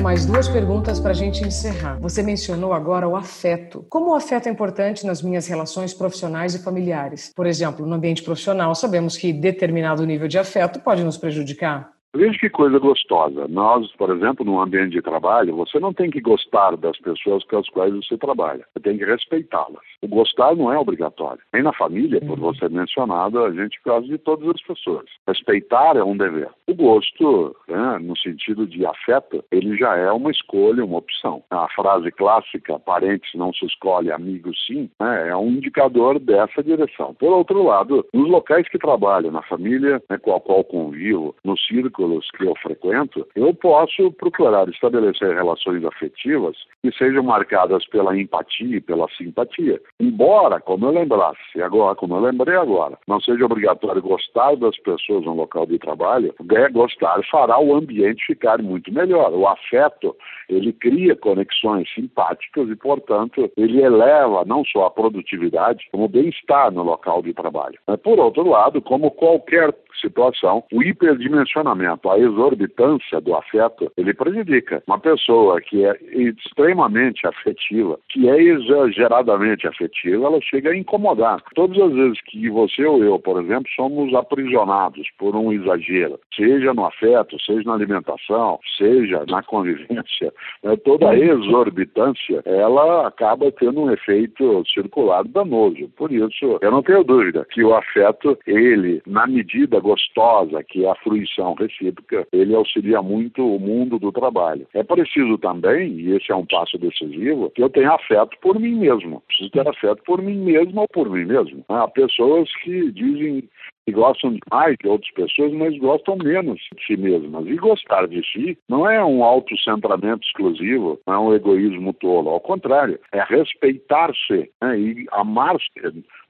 Mais 0.00 0.24
duas 0.24 0.48
perguntas 0.48 1.00
para 1.00 1.10
a 1.10 1.14
gente 1.14 1.42
encerrar. 1.42 1.98
Você 2.00 2.22
mencionou 2.22 2.72
agora 2.72 3.08
o 3.08 3.16
afeto. 3.16 3.84
Como 3.90 4.10
o 4.10 4.14
afeto 4.14 4.48
é 4.48 4.52
importante 4.52 5.04
nas 5.04 5.22
minhas 5.22 5.48
relações 5.48 5.92
profissionais 5.92 6.54
e 6.54 6.62
familiares? 6.62 7.32
Por 7.34 7.46
exemplo, 7.46 7.84
no 7.84 7.94
ambiente 7.94 8.22
profissional, 8.22 8.74
sabemos 8.74 9.16
que 9.16 9.32
determinado 9.32 10.06
nível 10.06 10.28
de 10.28 10.38
afeto 10.38 10.80
pode 10.80 11.02
nos 11.02 11.16
prejudicar. 11.16 11.90
Veja 12.14 12.38
que 12.38 12.48
coisa 12.48 12.78
gostosa. 12.78 13.46
Nós, 13.48 13.90
por 13.96 14.10
exemplo, 14.10 14.44
num 14.44 14.60
ambiente 14.60 14.92
de 14.92 15.02
trabalho, 15.02 15.56
você 15.56 15.78
não 15.78 15.92
tem 15.92 16.10
que 16.10 16.20
gostar 16.20 16.76
das 16.76 16.98
pessoas 16.98 17.44
com 17.44 17.58
as 17.58 17.68
quais 17.68 17.94
você 17.94 18.16
trabalha. 18.16 18.64
Você 18.72 18.80
tem 18.80 18.96
que 18.96 19.04
respeitá-las. 19.04 19.84
O 20.00 20.06
gostar 20.06 20.54
não 20.54 20.72
é 20.72 20.78
obrigatório. 20.78 21.42
Nem 21.52 21.62
na 21.62 21.72
família, 21.72 22.20
por 22.20 22.38
você 22.38 22.68
mencionado, 22.68 23.44
a 23.44 23.50
gente 23.52 23.78
gosta 23.84 24.06
de 24.06 24.18
todas 24.18 24.48
as 24.48 24.62
pessoas. 24.62 25.06
Respeitar 25.26 25.96
é 25.96 26.04
um 26.04 26.16
dever. 26.16 26.48
O 26.68 26.74
gosto, 26.74 27.56
né, 27.66 27.98
no 28.00 28.16
sentido 28.16 28.66
de 28.66 28.86
afeto, 28.86 29.44
ele 29.50 29.76
já 29.76 29.96
é 29.96 30.10
uma 30.12 30.30
escolha, 30.30 30.84
uma 30.84 30.98
opção. 30.98 31.42
A 31.50 31.68
frase 31.74 32.12
clássica, 32.12 32.78
parentes 32.78 33.30
não 33.34 33.52
se 33.52 33.66
escolhe, 33.66 34.12
amigos 34.12 34.56
sim, 34.66 34.88
né, 35.00 35.28
é 35.30 35.36
um 35.36 35.48
indicador 35.48 36.20
dessa 36.20 36.62
direção. 36.62 37.14
Por 37.14 37.32
outro 37.32 37.64
lado, 37.64 38.06
nos 38.14 38.28
locais 38.28 38.68
que 38.68 38.78
trabalho, 38.78 39.32
na 39.32 39.42
família 39.42 40.00
né, 40.08 40.18
com 40.18 40.34
a 40.34 40.40
qual 40.40 40.62
convivo, 40.62 41.34
nos 41.44 41.64
círculos 41.66 42.30
que 42.32 42.44
eu 42.44 42.54
frequento, 42.62 43.26
eu 43.34 43.52
posso 43.52 44.12
procurar 44.12 44.68
estabelecer 44.68 45.34
relações 45.34 45.84
afetivas 45.84 46.56
que 46.82 46.92
sejam 46.92 47.22
marcadas 47.22 47.84
pela 47.88 48.16
empatia 48.16 48.76
e 48.76 48.80
pela 48.80 49.08
simpatia. 49.16 49.80
Embora, 50.00 50.60
como 50.60 50.86
eu 50.86 50.92
lembrasse 50.92 51.60
agora, 51.60 51.96
como 51.96 52.14
eu 52.14 52.20
lembrei 52.20 52.54
agora, 52.54 52.96
não 53.08 53.20
seja 53.20 53.44
obrigatório 53.44 54.00
gostar 54.00 54.54
das 54.54 54.78
pessoas 54.78 55.24
no 55.24 55.34
local 55.34 55.66
de 55.66 55.76
trabalho, 55.76 56.32
é 56.52 56.68
gostar 56.68 57.20
fará 57.28 57.58
o 57.58 57.74
ambiente 57.74 58.24
ficar 58.24 58.62
muito 58.62 58.92
melhor. 58.92 59.32
O 59.32 59.48
afeto, 59.48 60.16
ele 60.48 60.72
cria 60.72 61.16
conexões 61.16 61.92
simpáticas 61.92 62.68
e, 62.68 62.76
portanto, 62.76 63.50
ele 63.56 63.82
eleva 63.82 64.44
não 64.44 64.64
só 64.64 64.86
a 64.86 64.90
produtividade, 64.90 65.88
como 65.90 66.04
o 66.04 66.08
bem-estar 66.08 66.70
no 66.70 66.84
local 66.84 67.20
de 67.20 67.34
trabalho. 67.34 67.78
Por 68.04 68.20
outro 68.20 68.48
lado, 68.48 68.80
como 68.80 69.10
qualquer 69.10 69.74
situação, 70.00 70.62
o 70.72 70.80
hiperdimensionamento, 70.82 72.08
a 72.08 72.18
exorbitância 72.18 73.20
do 73.20 73.34
afeto, 73.34 73.90
ele 73.96 74.14
prejudica. 74.14 74.80
Uma 74.86 75.00
pessoa 75.00 75.60
que 75.60 75.84
é 75.84 75.98
extremamente 76.12 77.26
afetiva, 77.26 77.98
que 78.08 78.28
é 78.28 78.40
exageradamente 78.40 79.66
afetiva, 79.66 79.87
ela 80.06 80.40
chega 80.40 80.70
a 80.70 80.76
incomodar. 80.76 81.42
Todas 81.54 81.78
as 81.80 81.92
vezes 81.92 82.20
que 82.22 82.48
você 82.50 82.84
ou 82.84 83.02
eu, 83.02 83.18
por 83.18 83.42
exemplo, 83.42 83.68
somos 83.74 84.14
aprisionados 84.14 85.08
por 85.18 85.34
um 85.36 85.52
exagero, 85.52 86.18
seja 86.34 86.72
no 86.74 86.84
afeto, 86.84 87.40
seja 87.40 87.62
na 87.64 87.74
alimentação, 87.74 88.58
seja 88.76 89.24
na 89.28 89.42
convivência, 89.42 90.32
né, 90.62 90.76
toda 90.84 91.10
a 91.10 91.18
exorbitância, 91.18 92.42
ela 92.44 93.06
acaba 93.06 93.50
tendo 93.52 93.80
um 93.80 93.90
efeito 93.90 94.64
circular 94.72 95.24
danoso. 95.24 95.88
Por 95.96 96.12
isso, 96.12 96.58
eu 96.60 96.70
não 96.70 96.82
tenho 96.82 97.04
dúvida 97.04 97.46
que 97.50 97.62
o 97.62 97.74
afeto, 97.74 98.38
ele, 98.46 99.02
na 99.06 99.26
medida 99.26 99.80
gostosa, 99.80 100.62
que 100.62 100.84
é 100.84 100.90
a 100.90 100.94
fruição 100.96 101.54
recíproca, 101.54 102.26
ele 102.32 102.54
auxilia 102.54 103.02
muito 103.02 103.44
o 103.44 103.58
mundo 103.58 103.98
do 103.98 104.12
trabalho. 104.12 104.66
É 104.74 104.82
preciso 104.82 105.38
também, 105.38 105.92
e 105.92 106.16
esse 106.16 106.30
é 106.32 106.36
um 106.36 106.46
passo 106.46 106.78
decisivo, 106.78 107.50
que 107.50 107.62
eu 107.62 107.70
tenha 107.70 107.92
afeto 107.92 108.36
por 108.40 108.58
mim 108.58 108.74
mesmo. 108.74 109.22
Preciso 109.28 109.50
ter 109.50 109.68
afeto 109.78 110.02
por 110.04 110.20
mim 110.20 110.36
mesmo 110.36 110.80
ou 110.80 110.88
por 110.88 111.08
mim 111.08 111.24
mesmo. 111.24 111.64
Há 111.68 111.88
pessoas 111.88 112.48
que 112.62 112.92
dizem 112.92 113.48
que 113.88 113.92
gostam 113.92 114.36
mais 114.50 114.76
de 114.76 114.86
outras 114.86 115.10
pessoas, 115.12 115.50
mas 115.54 115.78
gostam 115.78 116.16
menos 116.16 116.60
de 116.76 116.86
si 116.86 116.96
mesmas. 116.98 117.46
E 117.46 117.56
gostar 117.56 118.06
de 118.06 118.22
si 118.30 118.58
não 118.68 118.88
é 118.88 119.02
um 119.02 119.24
autocentramento 119.24 120.26
exclusivo, 120.26 121.00
não 121.06 121.14
é 121.14 121.18
um 121.18 121.34
egoísmo 121.34 121.94
tolo. 121.94 122.28
Ao 122.28 122.40
contrário, 122.40 123.00
é 123.12 123.22
respeitar-se 123.22 124.50
né, 124.60 124.78
e 124.78 125.06
amar-se 125.12 125.68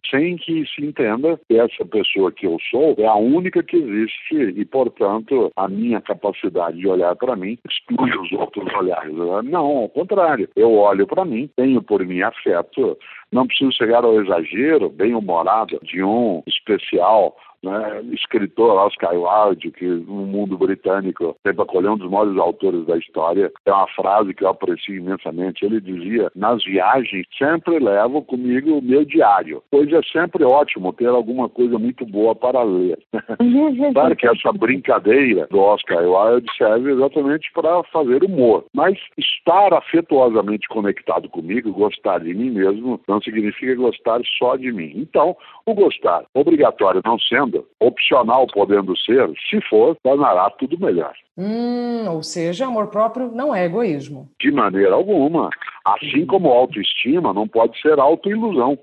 sem 0.09 0.37
que 0.37 0.65
se 0.67 0.85
entenda 0.85 1.39
que 1.49 1.59
essa 1.59 1.85
pessoa 1.85 2.31
que 2.31 2.47
eu 2.47 2.57
sou 2.71 2.95
é 2.97 3.07
a 3.07 3.17
única 3.17 3.63
que 3.63 3.77
existe 3.77 4.55
e, 4.59 4.65
portanto, 4.65 5.51
a 5.57 5.69
minha 5.69 6.01
capacidade 6.01 6.79
de 6.79 6.87
olhar 6.87 7.15
para 7.17 7.35
mim 7.35 7.59
exclui 7.69 8.11
os 8.17 8.33
outros 8.33 8.73
olhares. 8.75 9.13
Não, 9.45 9.67
ao 9.67 9.89
contrário. 9.89 10.49
Eu 10.55 10.73
olho 10.75 11.07
para 11.07 11.25
mim, 11.25 11.51
tenho 11.57 11.83
por 11.83 12.05
mim 12.07 12.23
afeto, 12.23 12.97
não 13.31 13.47
preciso 13.47 13.73
chegar 13.73 14.05
ao 14.05 14.23
exagero, 14.23 14.89
bem-humorado 14.89 15.79
de 15.83 16.03
um 16.03 16.43
especial 16.47 17.37
né, 17.63 18.03
escritor 18.13 18.77
Oscar 18.87 19.15
Wilde, 19.15 19.71
que 19.71 19.87
no 19.87 20.27
mundo 20.27 20.57
britânico 20.57 21.37
sempre 21.47 21.63
acolheu 21.63 21.93
um 21.93 21.99
dos 21.99 22.11
maiores 22.11 22.39
autores 22.39 22.87
da 22.87 22.97
história, 22.97 23.51
tem 23.65 23.75
uma 23.75 23.89
frase 23.89 24.35
que 24.35 24.45
eu 24.45 24.49
aprecio 24.49 24.95
imensamente. 24.95 25.65
Ele 25.65 25.81
dizia: 25.81 26.31
Nas 26.35 26.63
viagens 26.65 27.27
sempre 27.37 27.79
levo 27.79 28.23
comigo 28.23 28.79
o 28.79 28.83
meu 28.83 29.05
diário, 29.05 29.63
pois 29.71 29.93
é 29.93 30.01
sempre 30.13 30.45
ótimo 30.45 30.93
ter 30.93 31.09
alguma 31.09 31.49
coisa 31.49 31.79
muito 31.79 32.05
boa 32.07 32.35
para 32.35 32.63
ler. 32.63 32.99
claro 33.93 34.17
que 34.17 34.27
essa 34.27 34.53
brincadeira 34.53 35.47
do 35.51 35.59
Oscar 35.59 36.05
Wilde 36.05 36.49
serve 36.57 36.93
exatamente 36.93 37.51
para 37.53 37.83
fazer 37.85 38.23
humor, 38.25 38.65
mas 38.75 38.99
estar 39.17 39.73
afetuosamente 39.75 40.69
conectado 40.69 41.29
comigo, 41.29 41.73
gostar 41.73 42.21
de 42.21 42.35
mim 42.35 42.51
mesmo, 42.51 43.01
não 43.09 43.21
significa 43.21 43.75
gostar 43.75 44.21
só 44.39 44.57
de 44.57 44.73
mim. 44.73 44.93
Então, 44.97 45.37
o 45.67 45.75
gostar, 45.75 46.25
obrigatório 46.35 47.03
não 47.05 47.19
sendo, 47.19 47.48
opcional 47.81 48.47
podendo 48.47 48.97
ser, 48.97 49.31
se 49.49 49.61
for, 49.69 49.97
tornará 50.03 50.51
tudo 50.51 50.79
melhor. 50.79 51.13
Hum, 51.37 52.09
ou 52.09 52.23
seja, 52.23 52.67
amor 52.67 52.89
próprio 52.89 53.31
não 53.33 53.55
é 53.55 53.65
egoísmo. 53.65 54.29
De 54.41 54.51
maneira 54.51 54.95
alguma. 54.95 55.51
Assim 55.85 56.27
como 56.27 56.49
autoestima 56.49 57.33
não 57.33 57.47
pode 57.47 57.81
ser 57.81 57.99
autoilusão. 57.99 58.79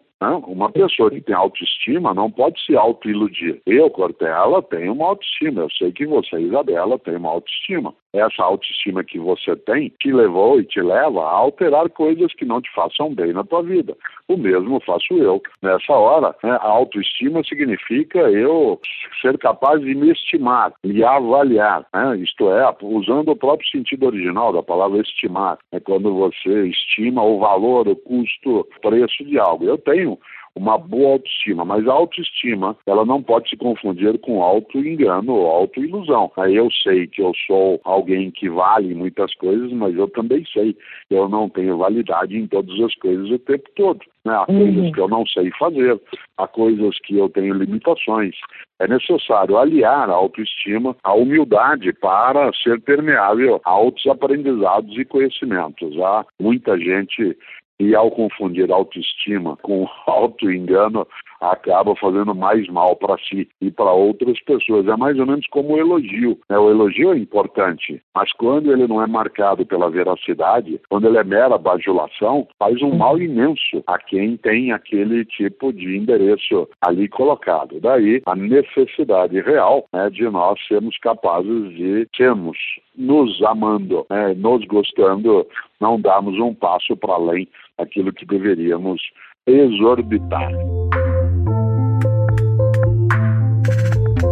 Uma 0.47 0.71
pessoa 0.71 1.09
que 1.09 1.21
tem 1.21 1.35
autoestima 1.35 2.13
não 2.13 2.31
pode 2.31 2.63
se 2.63 2.75
autoiludir. 2.75 3.61
Eu, 3.65 3.89
Cortella, 3.89 4.61
tenho 4.63 4.93
uma 4.93 5.07
autoestima. 5.07 5.61
Eu 5.61 5.69
sei 5.71 5.91
que 5.91 6.05
você, 6.05 6.37
Isabela, 6.39 6.97
tem 6.99 7.15
uma 7.15 7.29
autoestima. 7.29 7.93
Essa 8.13 8.43
autoestima 8.43 9.03
que 9.03 9.19
você 9.19 9.55
tem 9.57 9.91
te 9.99 10.11
levou 10.11 10.59
e 10.59 10.63
te 10.63 10.81
leva 10.81 11.21
a 11.21 11.31
alterar 11.31 11.89
coisas 11.89 12.33
que 12.33 12.45
não 12.45 12.61
te 12.61 12.71
façam 12.73 13.13
bem 13.13 13.33
na 13.33 13.43
tua 13.43 13.61
vida. 13.61 13.95
O 14.29 14.37
mesmo 14.37 14.79
faço 14.85 15.13
eu. 15.15 15.41
Nessa 15.61 15.91
hora, 15.91 16.33
né, 16.41 16.51
a 16.61 16.67
autoestima 16.67 17.43
significa 17.43 18.19
eu 18.19 18.79
ser 19.21 19.37
capaz 19.37 19.81
de 19.81 19.93
me 19.93 20.11
estimar, 20.11 20.71
me 20.83 21.03
avaliar. 21.03 21.85
Né? 21.93 22.17
Isto 22.17 22.49
é, 22.51 22.73
usando 22.81 23.31
o 23.31 23.35
próprio 23.35 23.69
sentido 23.69 24.05
original 24.05 24.53
da 24.53 24.63
palavra 24.63 25.01
estimar. 25.01 25.57
É 25.73 25.79
quando 25.79 26.13
você 26.13 26.67
estima 26.67 27.21
o 27.21 27.39
valor, 27.39 27.87
o 27.87 27.95
custo, 27.97 28.59
o 28.59 28.63
preço 28.81 29.25
de 29.25 29.37
algo. 29.37 29.65
Eu 29.65 29.77
tenho 29.77 30.14
uma 30.55 30.77
boa 30.77 31.13
autoestima, 31.13 31.65
mas 31.65 31.85
a 31.85 31.91
autoestima 31.91 32.77
ela 32.85 33.05
não 33.05 33.21
pode 33.21 33.49
se 33.49 33.57
confundir 33.57 34.17
com 34.19 34.41
auto-engano 34.41 35.33
ou 35.33 35.51
auto-ilusão. 35.51 36.31
Aí 36.37 36.55
eu 36.55 36.69
sei 36.71 37.07
que 37.07 37.21
eu 37.21 37.33
sou 37.45 37.81
alguém 37.83 38.31
que 38.31 38.49
vale 38.49 38.95
muitas 38.95 39.33
coisas, 39.35 39.71
mas 39.73 39.93
eu 39.95 40.07
também 40.07 40.45
sei 40.45 40.73
que 40.73 41.15
eu 41.15 41.27
não 41.27 41.49
tenho 41.49 41.77
validade 41.77 42.37
em 42.37 42.47
todas 42.47 42.79
as 42.79 42.95
coisas 42.95 43.29
o 43.29 43.39
tempo 43.39 43.69
todo. 43.75 43.99
Né? 44.23 44.33
Há 44.33 44.45
uhum. 44.49 44.73
coisas 44.73 44.95
que 44.95 45.01
eu 45.01 45.07
não 45.09 45.25
sei 45.27 45.51
fazer, 45.59 45.99
há 46.37 46.47
coisas 46.47 46.97
que 46.99 47.17
eu 47.17 47.27
tenho 47.29 47.53
limitações. 47.53 48.35
É 48.79 48.87
necessário 48.87 49.57
aliar 49.57 50.09
a 50.09 50.13
autoestima 50.13 50.95
à 51.03 51.13
humildade 51.13 51.91
para 51.93 52.51
ser 52.53 52.79
permeável 52.81 53.61
a 53.65 53.77
outros 53.77 54.07
aprendizados 54.07 54.97
e 54.97 55.05
conhecimentos. 55.05 55.97
Há 55.99 56.25
muita 56.39 56.77
gente 56.77 57.37
e 57.79 57.95
ao 57.95 58.11
confundir 58.11 58.71
autoestima 58.71 59.57
com 59.57 59.87
auto-engano, 60.07 61.07
acaba 61.41 61.95
fazendo 61.95 62.33
mais 62.33 62.67
mal 62.67 62.95
para 62.95 63.17
si 63.17 63.47
e 63.61 63.69
para 63.69 63.91
outras 63.91 64.39
pessoas. 64.41 64.87
É 64.87 64.95
mais 64.95 65.19
ou 65.19 65.25
menos 65.25 65.45
como 65.47 65.73
o 65.73 65.77
elogio. 65.77 66.39
Né? 66.49 66.57
O 66.57 66.69
elogio 66.69 67.13
é 67.13 67.17
importante, 67.17 68.01
mas 68.13 68.31
quando 68.33 68.71
ele 68.71 68.87
não 68.87 69.01
é 69.01 69.07
marcado 69.07 69.65
pela 69.65 69.89
veracidade, 69.89 70.79
quando 70.89 71.07
ele 71.07 71.17
é 71.17 71.23
mera 71.23 71.57
bajulação, 71.57 72.47
faz 72.57 72.81
um 72.81 72.95
mal 72.95 73.19
imenso 73.19 73.83
a 73.87 73.97
quem 73.97 74.37
tem 74.37 74.71
aquele 74.71 75.25
tipo 75.25 75.71
de 75.73 75.97
endereço 75.97 76.67
ali 76.81 77.07
colocado. 77.07 77.79
Daí 77.79 78.21
a 78.25 78.35
necessidade 78.35 79.39
real 79.41 79.85
né, 79.93 80.09
de 80.09 80.23
nós 80.29 80.59
sermos 80.67 80.97
capazes 80.99 81.69
de 81.75 82.07
sermos 82.15 82.57
nos 82.97 83.41
amando, 83.43 84.05
né, 84.09 84.33
nos 84.35 84.65
gostando, 84.65 85.45
não 85.79 85.99
darmos 85.99 86.39
um 86.39 86.53
passo 86.53 86.95
para 86.95 87.13
além 87.13 87.47
daquilo 87.77 88.13
que 88.13 88.25
deveríamos 88.25 89.01
exorbitar. 89.45 90.51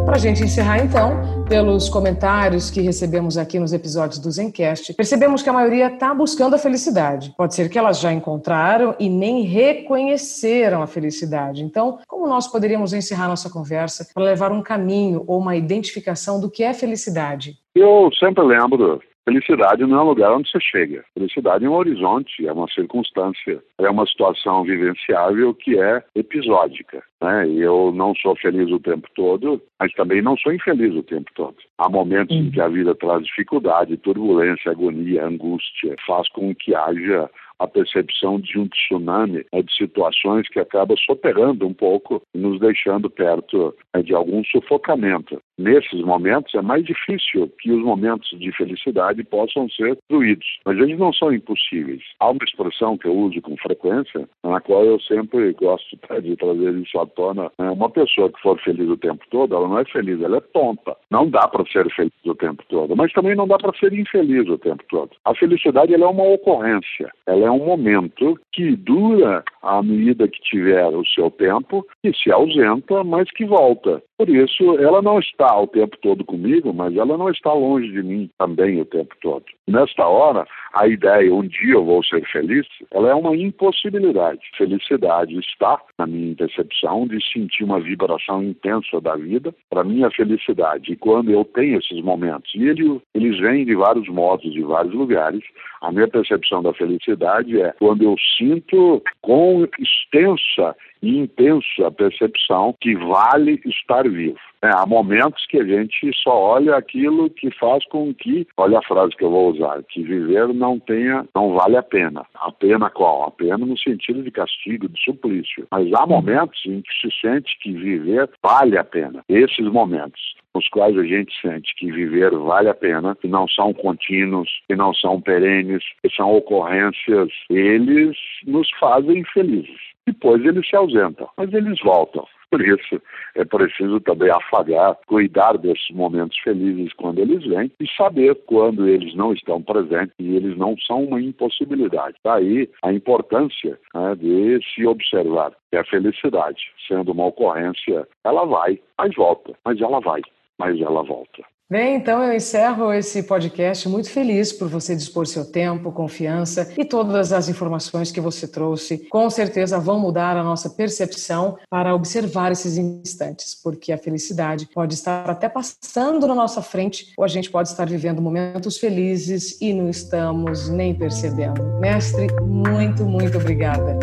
Para 0.05 0.19
a 0.19 0.19
gente 0.19 0.43
encerrar, 0.43 0.77
então, 0.77 1.43
pelos 1.49 1.89
comentários 1.89 2.69
que 2.69 2.81
recebemos 2.81 3.35
aqui 3.35 3.57
nos 3.57 3.73
episódios 3.73 4.19
do 4.19 4.29
Zencast, 4.29 4.93
percebemos 4.93 5.41
que 5.41 5.49
a 5.49 5.53
maioria 5.53 5.87
está 5.87 6.13
buscando 6.13 6.53
a 6.53 6.59
felicidade. 6.59 7.33
Pode 7.35 7.55
ser 7.55 7.67
que 7.67 7.79
elas 7.79 7.99
já 7.99 8.13
encontraram 8.13 8.95
e 8.99 9.09
nem 9.09 9.41
reconheceram 9.41 10.83
a 10.83 10.87
felicidade. 10.87 11.63
Então, 11.63 11.97
como 12.07 12.27
nós 12.27 12.47
poderíamos 12.47 12.93
encerrar 12.93 13.27
nossa 13.27 13.49
conversa 13.49 14.07
para 14.13 14.23
levar 14.23 14.51
um 14.51 14.61
caminho 14.61 15.23
ou 15.25 15.39
uma 15.39 15.55
identificação 15.55 16.39
do 16.39 16.47
que 16.47 16.63
é 16.63 16.75
felicidade? 16.75 17.57
Eu 17.73 18.11
sempre 18.19 18.43
lembro 18.43 19.01
Felicidade 19.25 19.85
não 19.85 19.99
é 19.99 20.01
um 20.01 20.07
lugar 20.07 20.33
onde 20.33 20.49
você 20.49 20.59
chega. 20.59 21.03
Felicidade 21.13 21.65
é 21.65 21.69
um 21.69 21.73
horizonte, 21.73 22.45
é 22.45 22.51
uma 22.51 22.67
circunstância, 22.67 23.63
é 23.79 23.89
uma 23.89 24.05
situação 24.05 24.63
vivenciável 24.63 25.53
que 25.53 25.79
é 25.79 26.03
episódica. 26.13 27.01
Né? 27.21 27.47
E 27.47 27.61
eu 27.61 27.93
não 27.95 28.13
sou 28.15 28.35
feliz 28.35 28.69
o 28.69 28.79
tempo 28.79 29.07
todo, 29.15 29.61
mas 29.79 29.93
também 29.93 30.21
não 30.21 30.35
sou 30.37 30.53
infeliz 30.53 30.93
o 30.93 31.03
tempo 31.03 31.31
todo. 31.35 31.55
Há 31.77 31.89
momentos 31.89 32.35
em 32.35 32.51
que 32.51 32.61
a 32.61 32.67
vida 32.67 32.93
traz 32.95 33.23
dificuldade, 33.25 33.97
turbulência, 33.97 34.71
agonia, 34.71 35.25
angústia, 35.25 35.95
faz 36.05 36.29
com 36.29 36.53
que 36.53 36.75
haja 36.75 37.29
a 37.59 37.67
percepção 37.67 38.39
de 38.39 38.59
um 38.59 38.67
tsunami 38.67 39.45
né, 39.53 39.61
de 39.61 39.75
situações 39.75 40.47
que 40.49 40.59
acaba 40.59 40.95
soterrando 40.97 41.65
um 41.65 41.73
pouco 41.73 42.21
nos 42.33 42.59
deixando 42.59 43.09
perto 43.09 43.73
né, 43.95 44.01
de 44.01 44.13
algum 44.13 44.43
sufocamento. 44.43 45.41
Nesses 45.57 46.01
momentos 46.01 46.53
é 46.55 46.61
mais 46.61 46.83
difícil 46.83 47.51
que 47.59 47.71
os 47.71 47.83
momentos 47.83 48.27
de 48.39 48.51
felicidade 48.51 49.23
possam 49.23 49.69
ser 49.69 49.97
fluídos, 50.09 50.59
mas 50.65 50.77
eles 50.77 50.97
não 50.97 51.13
são 51.13 51.31
impossíveis. 51.31 52.01
Há 52.19 52.31
uma 52.31 52.43
expressão 52.43 52.97
que 52.97 53.07
eu 53.07 53.15
uso 53.15 53.39
com 53.41 53.55
frequência, 53.57 54.27
na 54.43 54.59
qual 54.59 54.83
eu 54.83 54.99
sempre 55.01 55.53
gosto 55.53 55.97
de 56.21 56.35
trazer 56.35 56.73
isso 56.73 56.99
à 56.99 57.05
tona. 57.05 57.51
Né? 57.59 57.69
Uma 57.69 57.89
pessoa 57.89 58.31
que 58.31 58.41
for 58.41 58.59
feliz 58.61 58.89
o 58.89 58.97
tempo 58.97 59.23
todo, 59.29 59.55
ela 59.55 59.67
não 59.67 59.79
é 59.79 59.85
feliz, 59.85 60.19
ela 60.21 60.37
é 60.37 60.41
tonta. 60.41 60.97
Não 61.11 61.29
dá 61.29 61.47
para 61.47 61.62
ser 61.65 61.89
feliz 61.93 62.11
o 62.25 62.35
tempo 62.35 62.63
todo, 62.69 62.95
mas 62.95 63.11
também 63.13 63.35
não 63.35 63.47
dá 63.47 63.57
para 63.57 63.77
ser 63.77 63.93
infeliz 63.93 64.47
o 64.49 64.57
tempo 64.57 64.83
todo. 64.89 65.11
A 65.25 65.35
felicidade 65.35 65.93
é 65.93 65.97
uma 65.97 66.23
ocorrência, 66.23 67.09
ela 67.25 67.47
é 67.47 67.51
um 67.51 67.65
momento 67.65 68.39
que 68.51 68.75
dura 68.75 69.43
à 69.61 69.81
medida 69.81 70.27
que 70.27 70.41
tiver 70.41 70.87
o 70.87 71.05
seu 71.05 71.31
tempo, 71.31 71.85
e 72.03 72.13
se 72.13 72.31
ausenta, 72.31 73.03
mas 73.03 73.29
que 73.31 73.45
volta. 73.45 74.01
Por 74.17 74.29
isso, 74.29 74.77
ela 74.79 75.01
não 75.01 75.19
está 75.19 75.59
o 75.59 75.67
tempo 75.67 75.97
todo 75.97 76.23
comigo, 76.23 76.71
mas 76.71 76.95
ela 76.95 77.17
não 77.17 77.29
está 77.29 77.51
longe 77.51 77.91
de 77.91 78.03
mim 78.03 78.29
também 78.37 78.79
o 78.79 78.85
tempo 78.85 79.15
todo. 79.21 79.43
Nesta 79.67 80.07
hora, 80.07 80.45
a 80.73 80.87
ideia, 80.87 81.33
um 81.33 81.47
dia 81.47 81.73
eu 81.73 81.83
vou 81.83 82.03
ser 82.03 82.23
feliz, 82.27 82.67
ela 82.91 83.09
é 83.09 83.13
uma 83.15 83.35
impossibilidade. 83.35 84.41
Felicidade 84.55 85.37
está, 85.39 85.79
na 85.97 86.05
minha 86.05 86.35
percepção, 86.35 87.07
de 87.07 87.19
sentir 87.31 87.63
uma 87.63 87.79
vibração 87.79 88.43
intensa 88.43 89.01
da 89.01 89.15
vida. 89.15 89.53
Para 89.69 89.83
mim, 89.83 90.03
a 90.03 90.11
felicidade, 90.11 90.91
e 90.91 90.95
quando 90.95 91.31
eu 91.31 91.43
tenho 91.45 91.79
esses 91.79 92.03
momentos, 92.03 92.51
e 92.53 92.67
ele, 92.67 93.01
eles 93.15 93.39
vêm 93.39 93.65
de 93.65 93.75
vários 93.75 94.07
modos, 94.07 94.51
de 94.53 94.61
vários 94.61 94.93
lugares, 94.93 95.43
a 95.81 95.91
minha 95.91 96.07
percepção 96.07 96.61
da 96.61 96.73
felicidade 96.73 97.61
é 97.61 97.73
quando 97.79 98.03
eu 98.03 98.15
sinto 98.37 99.01
com 99.21 99.67
extensa 99.79 100.75
e 101.03 101.19
intensa 101.19 101.91
percepção 101.91 102.73
que 102.79 102.95
vale 102.95 103.61
estar 103.65 104.09
vivo. 104.09 104.39
É, 104.63 104.69
há 104.69 104.85
momentos 104.85 105.45
que 105.47 105.57
a 105.57 105.65
gente 105.65 106.09
só 106.23 106.33
olha 106.33 106.77
aquilo 106.77 107.29
que 107.29 107.51
faz 107.51 107.85
com 107.87 108.13
que, 108.13 108.47
olha 108.55 108.79
a 108.79 108.83
frase 108.83 109.13
que 109.17 109.25
eu 109.25 109.29
vou 109.29 109.51
usar, 109.51 109.83
que 109.83 110.01
viver 110.01 110.47
não 110.53 110.79
tenha, 110.79 111.27
não 111.35 111.53
vale 111.53 111.75
a 111.75 111.83
pena. 111.83 112.25
A 112.35 112.49
pena 112.49 112.89
qual? 112.89 113.23
A 113.23 113.31
pena 113.31 113.57
no 113.57 113.77
sentido 113.77 114.23
de 114.23 114.31
castigo, 114.31 114.87
de 114.87 115.03
suplício. 115.03 115.67
Mas 115.69 115.93
há 115.93 116.07
momentos 116.07 116.61
em 116.65 116.81
que 116.81 116.93
se 117.01 117.13
sente 117.19 117.59
que 117.59 117.73
viver 117.73 118.29
vale 118.41 118.77
a 118.77 118.85
pena. 118.85 119.25
Esses 119.27 119.67
momentos 119.67 120.21
nos 120.55 120.69
quais 120.69 120.97
a 120.97 121.03
gente 121.03 121.33
sente 121.41 121.73
que 121.75 121.91
viver 121.91 122.31
vale 122.31 122.69
a 122.69 122.75
pena, 122.75 123.17
que 123.19 123.27
não 123.27 123.47
são 123.47 123.73
contínuos, 123.73 124.49
que 124.67 124.75
não 124.75 124.93
são 124.93 125.19
perenes, 125.19 125.83
que 126.01 126.15
são 126.15 126.31
ocorrências, 126.31 127.29
eles 127.49 128.15
nos 128.45 128.69
fazem 128.79 129.23
felizes. 129.33 129.92
Depois 130.05 130.43
eles 130.43 130.67
se 130.67 130.75
ausentam, 130.75 131.29
mas 131.37 131.53
eles 131.53 131.79
voltam. 131.81 132.25
Por 132.53 132.61
isso, 132.61 133.01
é 133.33 133.43
preciso 133.43 133.99
também 134.01 134.29
afagar, 134.29 134.95
cuidar 135.07 135.57
desses 135.57 135.89
momentos 135.89 136.37
felizes 136.37 136.93
quando 136.93 137.17
eles 137.17 137.43
vêm 137.43 137.71
e 137.79 137.87
saber 137.97 138.35
quando 138.45 138.87
eles 138.87 139.15
não 139.15 139.33
estão 139.33 139.59
presentes 139.59 140.13
e 140.19 140.35
eles 140.35 140.55
não 140.55 140.77
são 140.77 141.03
uma 141.03 141.19
impossibilidade. 141.19 142.15
Daí 142.23 142.69
a 142.83 142.93
importância 142.93 143.79
né, 143.95 144.15
de 144.15 144.59
se 144.63 144.85
observar 144.85 145.51
que 145.71 145.77
a 145.77 145.83
felicidade, 145.83 146.61
sendo 146.87 147.11
uma 147.11 147.25
ocorrência, 147.25 148.07
ela 148.23 148.45
vai, 148.45 148.79
mas 148.99 149.15
volta, 149.15 149.53
mas 149.65 149.81
ela 149.81 149.99
vai, 149.99 150.21
mas 150.59 150.79
ela 150.79 151.01
volta. 151.01 151.43
Bem, 151.69 151.95
então 151.95 152.21
eu 152.23 152.35
encerro 152.35 152.93
esse 152.93 153.23
podcast 153.23 153.87
muito 153.87 154.09
feliz 154.09 154.51
por 154.51 154.67
você 154.67 154.95
dispor 154.95 155.25
seu 155.25 155.45
tempo, 155.45 155.91
confiança 155.91 156.71
e 156.77 156.85
todas 156.85 157.31
as 157.31 157.47
informações 157.49 158.11
que 158.11 158.21
você 158.21 158.47
trouxe. 158.47 159.07
Com 159.09 159.29
certeza 159.29 159.79
vão 159.79 159.99
mudar 159.99 160.35
a 160.37 160.43
nossa 160.43 160.69
percepção 160.69 161.57
para 161.69 161.95
observar 161.95 162.51
esses 162.51 162.77
instantes, 162.77 163.55
porque 163.55 163.91
a 163.91 163.97
felicidade 163.97 164.67
pode 164.73 164.93
estar 164.93 165.27
até 165.29 165.47
passando 165.47 166.27
na 166.27 166.35
nossa 166.35 166.61
frente 166.61 167.13
ou 167.17 167.23
a 167.23 167.29
gente 167.29 167.49
pode 167.49 167.69
estar 167.69 167.87
vivendo 167.87 168.21
momentos 168.21 168.77
felizes 168.77 169.59
e 169.61 169.73
não 169.73 169.89
estamos 169.89 170.69
nem 170.69 170.93
percebendo. 170.93 171.63
Mestre, 171.79 172.27
muito, 172.41 173.03
muito 173.05 173.37
obrigada. 173.37 173.97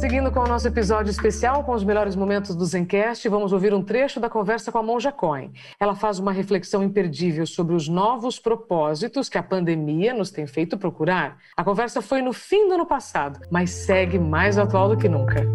Seguindo 0.00 0.32
com 0.32 0.40
o 0.40 0.48
nosso 0.48 0.66
episódio 0.66 1.10
especial 1.10 1.62
com 1.62 1.72
os 1.72 1.84
melhores 1.84 2.16
momentos 2.16 2.56
do 2.56 2.64
Zencast, 2.64 3.28
vamos 3.28 3.52
ouvir 3.52 3.74
um 3.74 3.82
trecho 3.82 4.18
da 4.18 4.30
conversa 4.30 4.72
com 4.72 4.78
a 4.78 4.82
Monja 4.82 5.12
Cohen. 5.12 5.52
Ela 5.78 5.94
faz 5.94 6.18
uma 6.18 6.32
reflexão 6.32 6.82
imperdível 6.82 7.46
sobre 7.46 7.74
os 7.74 7.86
novos 7.86 8.38
propósitos 8.38 9.28
que 9.28 9.36
a 9.36 9.42
pandemia 9.42 10.14
nos 10.14 10.30
tem 10.30 10.46
feito 10.46 10.78
procurar. 10.78 11.36
A 11.54 11.62
conversa 11.62 12.00
foi 12.00 12.22
no 12.22 12.32
fim 12.32 12.66
do 12.66 12.76
ano 12.76 12.86
passado, 12.86 13.40
mas 13.50 13.68
segue 13.72 14.18
mais 14.18 14.56
atual 14.56 14.88
do 14.88 14.96
que 14.96 15.06
nunca. 15.06 15.46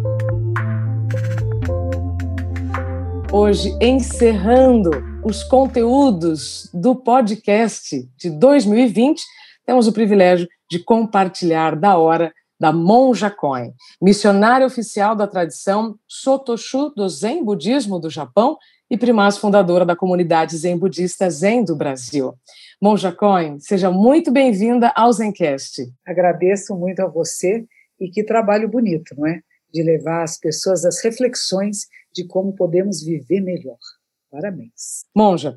Hoje, 3.32 3.76
encerrando 3.82 4.92
os 5.24 5.42
conteúdos 5.42 6.70
do 6.72 6.94
podcast 6.94 8.08
de 8.16 8.30
2020, 8.30 9.24
temos 9.66 9.88
o 9.88 9.92
privilégio 9.92 10.46
de 10.70 10.78
compartilhar 10.78 11.74
da 11.74 11.96
hora 11.98 12.32
da 12.58 12.72
Monja 12.72 13.30
Coen, 13.30 13.74
missionária 14.00 14.66
oficial 14.66 15.14
da 15.14 15.26
tradição 15.26 15.98
Sotoshu 16.08 16.90
do 16.90 17.08
Zen 17.08 17.44
Budismo 17.44 17.98
do 17.98 18.10
Japão 18.10 18.56
e 18.90 18.96
primaz 18.96 19.36
fundadora 19.36 19.84
da 19.84 19.96
comunidade 19.96 20.56
Zen 20.56 20.78
Budista 20.78 21.28
Zen 21.30 21.64
do 21.64 21.76
Brasil. 21.76 22.34
Monja 22.80 23.12
Coen, 23.12 23.58
seja 23.58 23.90
muito 23.90 24.30
bem-vinda 24.30 24.92
ao 24.94 25.12
Zencast. 25.12 25.82
Agradeço 26.06 26.74
muito 26.76 27.00
a 27.00 27.06
você 27.06 27.64
e 28.00 28.08
que 28.08 28.24
trabalho 28.24 28.68
bonito, 28.68 29.14
não 29.16 29.26
é? 29.26 29.40
De 29.72 29.82
levar 29.82 30.22
as 30.22 30.38
pessoas 30.38 30.84
às 30.84 31.02
reflexões 31.02 31.86
de 32.14 32.26
como 32.26 32.54
podemos 32.54 33.02
viver 33.02 33.40
melhor. 33.40 33.78
Parabéns. 34.30 35.04
Monja, 35.14 35.56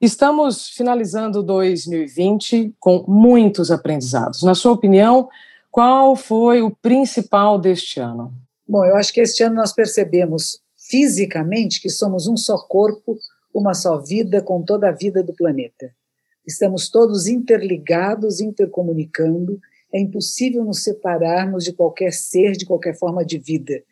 estamos 0.00 0.68
finalizando 0.70 1.42
2020 1.42 2.74
com 2.78 3.04
muitos 3.08 3.70
aprendizados. 3.70 4.42
Na 4.42 4.54
sua 4.54 4.72
opinião, 4.72 5.28
qual 5.70 6.16
foi 6.16 6.62
o 6.62 6.70
principal 6.70 7.58
deste 7.58 8.00
ano? 8.00 8.32
Bom, 8.66 8.84
eu 8.84 8.96
acho 8.96 9.12
que 9.12 9.20
este 9.20 9.42
ano 9.42 9.56
nós 9.56 9.72
percebemos 9.72 10.60
fisicamente 10.76 11.80
que 11.80 11.90
somos 11.90 12.26
um 12.26 12.36
só 12.36 12.58
corpo, 12.58 13.16
uma 13.54 13.74
só 13.74 13.98
vida 13.98 14.42
com 14.42 14.62
toda 14.62 14.88
a 14.88 14.92
vida 14.92 15.22
do 15.22 15.34
planeta. 15.34 15.92
Estamos 16.46 16.88
todos 16.88 17.26
interligados, 17.26 18.40
intercomunicando. 18.40 19.58
É 19.92 20.00
impossível 20.00 20.64
nos 20.64 20.82
separarmos 20.82 21.64
de 21.64 21.72
qualquer 21.72 22.12
ser, 22.12 22.52
de 22.52 22.64
qualquer 22.64 22.96
forma 22.98 23.24
de 23.24 23.38
vida. 23.38 23.82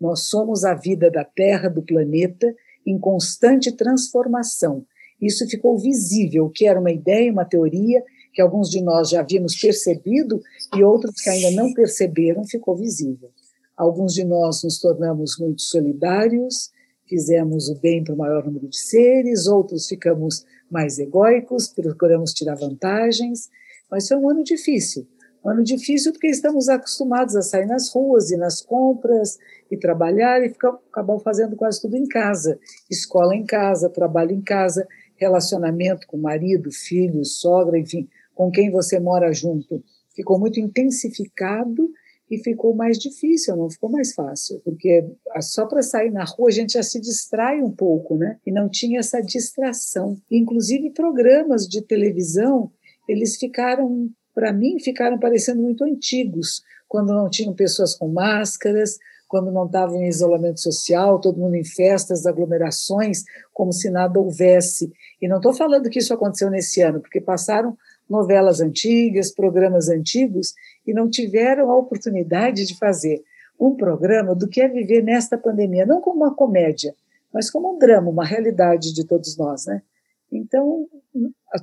Nós 0.00 0.28
somos 0.28 0.64
a 0.64 0.74
vida 0.74 1.10
da 1.10 1.24
Terra, 1.24 1.68
do 1.68 1.82
planeta, 1.82 2.54
em 2.86 2.98
constante 2.98 3.72
transformação. 3.72 4.84
Isso 5.20 5.48
ficou 5.48 5.78
visível, 5.78 6.50
que 6.50 6.66
era 6.66 6.78
uma 6.78 6.92
ideia, 6.92 7.32
uma 7.32 7.44
teoria, 7.44 8.02
que 8.34 8.42
alguns 8.42 8.68
de 8.68 8.82
nós 8.82 9.10
já 9.10 9.20
havíamos 9.20 9.54
percebido 9.54 10.42
e 10.76 10.82
outros 10.82 11.14
que 11.22 11.30
ainda 11.30 11.52
não 11.52 11.72
perceberam, 11.72 12.44
ficou 12.44 12.76
visível. 12.76 13.30
Alguns 13.76 14.12
de 14.12 14.24
nós 14.24 14.62
nos 14.64 14.80
tornamos 14.80 15.38
muito 15.38 15.62
solidários, 15.62 16.70
fizemos 17.06 17.68
o 17.68 17.76
bem 17.76 18.02
para 18.02 18.14
o 18.14 18.18
maior 18.18 18.44
número 18.44 18.68
de 18.68 18.76
seres, 18.76 19.46
outros 19.46 19.86
ficamos 19.86 20.44
mais 20.68 20.98
egóicos, 20.98 21.68
procuramos 21.68 22.34
tirar 22.34 22.56
vantagens, 22.56 23.48
mas 23.88 24.08
foi 24.08 24.16
um 24.16 24.28
ano 24.28 24.42
difícil. 24.42 25.06
Um 25.44 25.50
ano 25.50 25.62
difícil 25.62 26.10
porque 26.10 26.28
estamos 26.28 26.68
acostumados 26.68 27.36
a 27.36 27.42
sair 27.42 27.66
nas 27.66 27.92
ruas 27.92 28.30
e 28.30 28.36
nas 28.36 28.60
compras 28.62 29.38
e 29.70 29.76
trabalhar 29.76 30.42
e 30.42 30.48
ficar, 30.48 30.70
acabar 30.90 31.18
fazendo 31.20 31.54
quase 31.54 31.80
tudo 31.80 31.96
em 31.96 32.08
casa. 32.08 32.58
Escola 32.90 33.36
em 33.36 33.44
casa, 33.44 33.90
trabalho 33.90 34.32
em 34.32 34.40
casa, 34.40 34.88
relacionamento 35.16 36.06
com 36.06 36.16
marido, 36.16 36.72
filho, 36.72 37.24
sogra, 37.24 37.78
enfim, 37.78 38.08
com 38.34 38.50
quem 38.50 38.70
você 38.70 38.98
mora 38.98 39.32
junto 39.32 39.82
ficou 40.14 40.38
muito 40.38 40.60
intensificado 40.60 41.90
e 42.30 42.38
ficou 42.38 42.74
mais 42.74 42.98
difícil, 42.98 43.56
não 43.56 43.68
ficou 43.68 43.90
mais 43.90 44.14
fácil, 44.14 44.60
porque 44.64 45.04
só 45.40 45.66
para 45.66 45.82
sair 45.82 46.10
na 46.10 46.24
rua 46.24 46.48
a 46.48 46.52
gente 46.52 46.72
já 46.72 46.82
se 46.82 47.00
distrai 47.00 47.60
um 47.60 47.70
pouco, 47.70 48.16
né? 48.16 48.38
E 48.46 48.50
não 48.50 48.68
tinha 48.68 49.00
essa 49.00 49.20
distração. 49.20 50.16
Inclusive 50.30 50.90
programas 50.90 51.68
de 51.68 51.82
televisão, 51.82 52.70
eles 53.06 53.36
ficaram, 53.36 54.08
para 54.34 54.52
mim, 54.52 54.80
ficaram 54.80 55.18
parecendo 55.18 55.60
muito 55.60 55.84
antigos, 55.84 56.62
quando 56.88 57.12
não 57.12 57.28
tinham 57.28 57.52
pessoas 57.52 57.94
com 57.94 58.08
máscaras, 58.08 58.96
quando 59.28 59.52
não 59.52 59.66
estavam 59.66 60.00
em 60.02 60.08
isolamento 60.08 60.60
social, 60.60 61.20
todo 61.20 61.40
mundo 61.40 61.56
em 61.56 61.64
festas, 61.64 62.24
aglomerações, 62.24 63.22
como 63.52 63.72
se 63.72 63.90
nada 63.90 64.18
houvesse. 64.18 64.90
E 65.20 65.28
não 65.28 65.36
estou 65.36 65.52
falando 65.52 65.90
que 65.90 65.98
isso 65.98 66.14
aconteceu 66.14 66.50
nesse 66.50 66.80
ano, 66.80 67.00
porque 67.00 67.20
passaram 67.20 67.76
novelas 68.08 68.60
antigas, 68.60 69.32
programas 69.32 69.88
antigos, 69.88 70.54
e 70.86 70.92
não 70.92 71.08
tiveram 71.08 71.70
a 71.70 71.76
oportunidade 71.76 72.66
de 72.66 72.76
fazer 72.78 73.22
um 73.58 73.74
programa 73.74 74.34
do 74.34 74.48
que 74.48 74.60
é 74.60 74.68
viver 74.68 75.02
nesta 75.02 75.38
pandemia, 75.38 75.86
não 75.86 76.00
como 76.00 76.18
uma 76.24 76.34
comédia, 76.34 76.94
mas 77.32 77.50
como 77.50 77.74
um 77.74 77.78
drama, 77.78 78.10
uma 78.10 78.24
realidade 78.24 78.92
de 78.92 79.06
todos 79.06 79.36
nós, 79.36 79.66
né? 79.66 79.82
Então, 80.30 80.88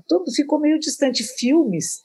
tudo 0.08 0.32
ficou 0.32 0.60
meio 0.60 0.80
distante. 0.80 1.24
Filmes, 1.24 2.02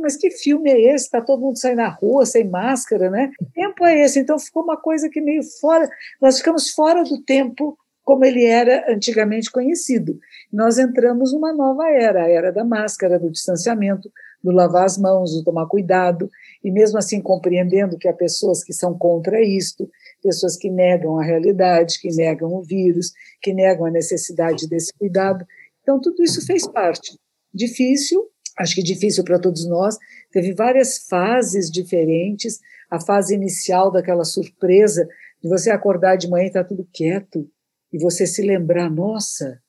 mas 0.00 0.16
que 0.16 0.30
filme 0.30 0.70
é 0.70 0.94
esse? 0.94 1.04
Está 1.04 1.20
todo 1.20 1.40
mundo 1.40 1.58
saindo 1.58 1.78
na 1.78 1.88
rua 1.88 2.26
sem 2.26 2.48
máscara, 2.48 3.08
né? 3.10 3.30
Que 3.38 3.44
tempo 3.52 3.84
é 3.84 4.04
esse? 4.04 4.18
Então 4.18 4.38
ficou 4.38 4.62
uma 4.62 4.76
coisa 4.76 5.08
que 5.08 5.20
meio 5.20 5.42
fora. 5.60 5.88
Nós 6.20 6.38
ficamos 6.38 6.70
fora 6.70 7.04
do 7.04 7.22
tempo 7.22 7.78
como 8.08 8.24
ele 8.24 8.42
era 8.46 8.90
antigamente 8.90 9.52
conhecido. 9.52 10.18
Nós 10.50 10.78
entramos 10.78 11.34
numa 11.34 11.52
nova 11.52 11.90
era, 11.90 12.22
a 12.24 12.26
era 12.30 12.50
da 12.50 12.64
máscara, 12.64 13.18
do 13.18 13.30
distanciamento, 13.30 14.10
do 14.42 14.50
lavar 14.50 14.86
as 14.86 14.96
mãos, 14.96 15.34
do 15.34 15.44
tomar 15.44 15.66
cuidado, 15.66 16.26
e 16.64 16.70
mesmo 16.70 16.96
assim 16.96 17.20
compreendendo 17.20 17.98
que 17.98 18.08
há 18.08 18.14
pessoas 18.14 18.64
que 18.64 18.72
são 18.72 18.96
contra 18.96 19.42
isto, 19.42 19.90
pessoas 20.22 20.56
que 20.56 20.70
negam 20.70 21.18
a 21.18 21.22
realidade, 21.22 22.00
que 22.00 22.08
negam 22.08 22.50
o 22.54 22.62
vírus, 22.62 23.12
que 23.42 23.52
negam 23.52 23.84
a 23.84 23.90
necessidade 23.90 24.66
desse 24.66 24.90
cuidado. 24.94 25.44
Então, 25.82 26.00
tudo 26.00 26.22
isso 26.22 26.46
fez 26.46 26.66
parte. 26.66 27.14
Difícil, 27.52 28.24
acho 28.58 28.74
que 28.74 28.82
difícil 28.82 29.22
para 29.22 29.38
todos 29.38 29.68
nós, 29.68 29.98
teve 30.32 30.54
várias 30.54 31.06
fases 31.10 31.70
diferentes. 31.70 32.58
A 32.90 32.98
fase 32.98 33.34
inicial 33.34 33.92
daquela 33.92 34.24
surpresa 34.24 35.06
de 35.42 35.48
você 35.50 35.70
acordar 35.70 36.16
de 36.16 36.26
manhã 36.26 36.44
e 36.44 36.46
estar 36.46 36.62
tá 36.62 36.68
tudo 36.70 36.88
quieto, 36.90 37.46
e 37.92 37.98
você 37.98 38.26
se 38.26 38.42
lembrar, 38.42 38.90
nossa, 38.90 39.60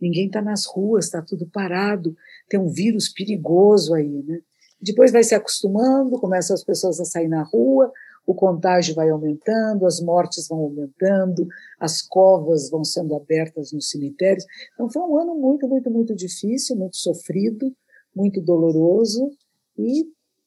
ninguém 0.00 0.26
está 0.26 0.42
nas 0.42 0.66
ruas, 0.66 1.06
está 1.06 1.22
tudo 1.22 1.46
parado, 1.46 2.14
tem 2.48 2.58
um 2.58 2.68
vírus 2.68 3.08
perigoso 3.08 3.94
aí, 3.94 4.22
né? 4.22 4.40
Depois 4.80 5.10
vai 5.10 5.24
se 5.24 5.34
acostumando, 5.34 6.20
começam 6.20 6.54
as 6.54 6.62
pessoas 6.62 7.00
a 7.00 7.04
sair 7.04 7.28
na 7.28 7.42
rua, 7.42 7.90
o 8.26 8.34
contágio 8.34 8.94
vai 8.94 9.08
aumentando, 9.08 9.86
as 9.86 10.00
mortes 10.00 10.48
vão 10.48 10.58
aumentando, 10.58 11.46
as 11.78 12.02
covas 12.02 12.68
vão 12.68 12.84
sendo 12.84 13.14
abertas 13.14 13.72
nos 13.72 13.88
cemitérios. 13.88 14.44
Então 14.74 14.90
foi 14.90 15.02
um 15.02 15.16
ano 15.16 15.34
muito, 15.34 15.68
muito, 15.68 15.90
muito 15.90 16.14
difícil, 16.14 16.76
muito 16.76 16.96
sofrido, 16.96 17.74
muito 18.14 18.40
doloroso 18.40 19.30
e 19.78 20.06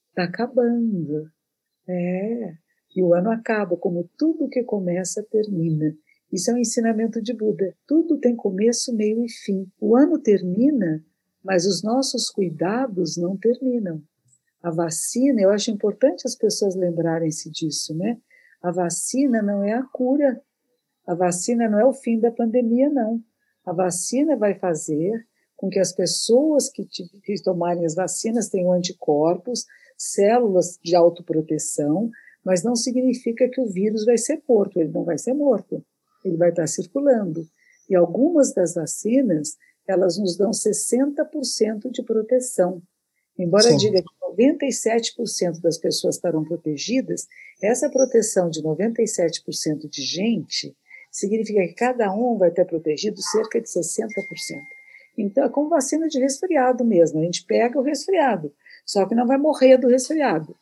está 0.09 0.23
acabando. 0.23 1.29
É, 1.87 2.53
e 2.95 3.01
o 3.01 3.13
ano 3.13 3.31
acaba, 3.31 3.77
como 3.77 4.09
tudo 4.17 4.49
que 4.49 4.63
começa 4.63 5.25
termina. 5.31 5.95
Isso 6.31 6.51
é 6.51 6.53
um 6.53 6.57
ensinamento 6.57 7.21
de 7.21 7.33
Buda. 7.33 7.75
Tudo 7.87 8.19
tem 8.19 8.35
começo, 8.35 8.95
meio 8.95 9.25
e 9.25 9.29
fim. 9.29 9.65
O 9.79 9.95
ano 9.95 10.19
termina, 10.19 11.03
mas 11.43 11.65
os 11.65 11.81
nossos 11.81 12.29
cuidados 12.29 13.17
não 13.17 13.35
terminam. 13.35 14.01
A 14.61 14.69
vacina, 14.69 15.41
eu 15.41 15.49
acho 15.49 15.71
importante 15.71 16.27
as 16.27 16.35
pessoas 16.35 16.75
lembrarem-se 16.75 17.49
disso, 17.49 17.95
né? 17.95 18.19
A 18.61 18.71
vacina 18.71 19.41
não 19.41 19.63
é 19.63 19.73
a 19.73 19.83
cura. 19.83 20.39
A 21.07 21.15
vacina 21.15 21.67
não 21.67 21.79
é 21.79 21.85
o 21.85 21.93
fim 21.93 22.19
da 22.19 22.31
pandemia, 22.31 22.89
não. 22.89 23.19
A 23.65 23.73
vacina 23.73 24.35
vai 24.35 24.53
fazer 24.53 25.25
com 25.55 25.67
que 25.67 25.79
as 25.79 25.91
pessoas 25.91 26.69
que, 26.69 26.85
que 27.23 27.41
tomarem 27.43 27.85
as 27.85 27.95
vacinas 27.95 28.49
tenham 28.49 28.71
anticorpos, 28.71 29.65
células 29.97 30.77
de 30.83 30.95
autoproteção, 30.95 32.11
mas 32.45 32.63
não 32.63 32.75
significa 32.75 33.49
que 33.49 33.59
o 33.59 33.67
vírus 33.67 34.05
vai 34.05 34.17
ser 34.17 34.41
morto, 34.47 34.79
ele 34.79 34.91
não 34.91 35.03
vai 35.03 35.17
ser 35.17 35.33
morto 35.33 35.83
ele 36.23 36.37
vai 36.37 36.49
estar 36.49 36.67
circulando. 36.67 37.47
E 37.89 37.95
algumas 37.95 38.53
das 38.53 38.75
vacinas, 38.75 39.57
elas 39.87 40.17
nos 40.17 40.37
dão 40.37 40.51
60% 40.51 41.91
de 41.91 42.03
proteção. 42.03 42.81
Embora 43.37 43.63
Sim. 43.63 43.77
diga 43.77 44.01
que 44.01 44.19
97% 44.43 45.61
das 45.61 45.77
pessoas 45.77 46.15
estarão 46.15 46.43
protegidas, 46.43 47.25
essa 47.61 47.89
proteção 47.89 48.49
de 48.49 48.61
97% 48.61 49.89
de 49.89 50.01
gente 50.01 50.75
significa 51.11 51.61
que 51.61 51.73
cada 51.73 52.13
um 52.13 52.37
vai 52.37 52.51
ter 52.51 52.65
protegido 52.65 53.21
cerca 53.21 53.59
de 53.59 53.67
60%. 53.67 54.07
Então, 55.17 55.43
é 55.43 55.49
como 55.49 55.69
vacina 55.69 56.07
de 56.07 56.19
resfriado 56.19 56.85
mesmo. 56.85 57.19
A 57.19 57.23
gente 57.23 57.45
pega 57.45 57.79
o 57.79 57.83
resfriado, 57.83 58.53
só 58.85 59.05
que 59.05 59.15
não 59.15 59.27
vai 59.27 59.37
morrer 59.37 59.77
do 59.77 59.87
resfriado. 59.87 60.55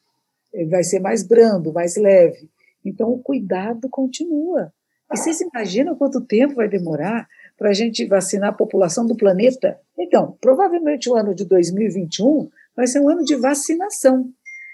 Ele 0.53 0.69
vai 0.69 0.83
ser 0.83 0.99
mais 0.99 1.21
brando, 1.21 1.73
mais 1.73 1.95
leve. 1.95 2.49
Então, 2.83 3.11
o 3.11 3.19
cuidado 3.21 3.89
continua. 3.89 4.73
E 5.11 5.17
vocês 5.17 5.39
imaginam 5.39 5.95
quanto 5.95 6.21
tempo 6.21 6.55
vai 6.55 6.67
demorar 6.67 7.27
para 7.57 7.69
a 7.69 7.73
gente 7.73 8.05
vacinar 8.05 8.49
a 8.49 8.53
população 8.53 9.05
do 9.05 9.15
planeta? 9.15 9.79
Então, 9.97 10.37
provavelmente 10.41 11.09
o 11.09 11.15
ano 11.15 11.33
de 11.33 11.45
2021 11.45 12.49
vai 12.75 12.85
ser 12.87 12.99
um 12.99 13.09
ano 13.09 13.23
de 13.23 13.35
vacinação. 13.35 14.29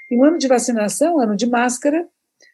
E 0.10 0.16
um 0.16 0.24
ano 0.24 0.38
de 0.38 0.48
vacinação, 0.48 1.16
um 1.16 1.20
ano 1.20 1.36
de 1.36 1.46
máscara, 1.46 2.08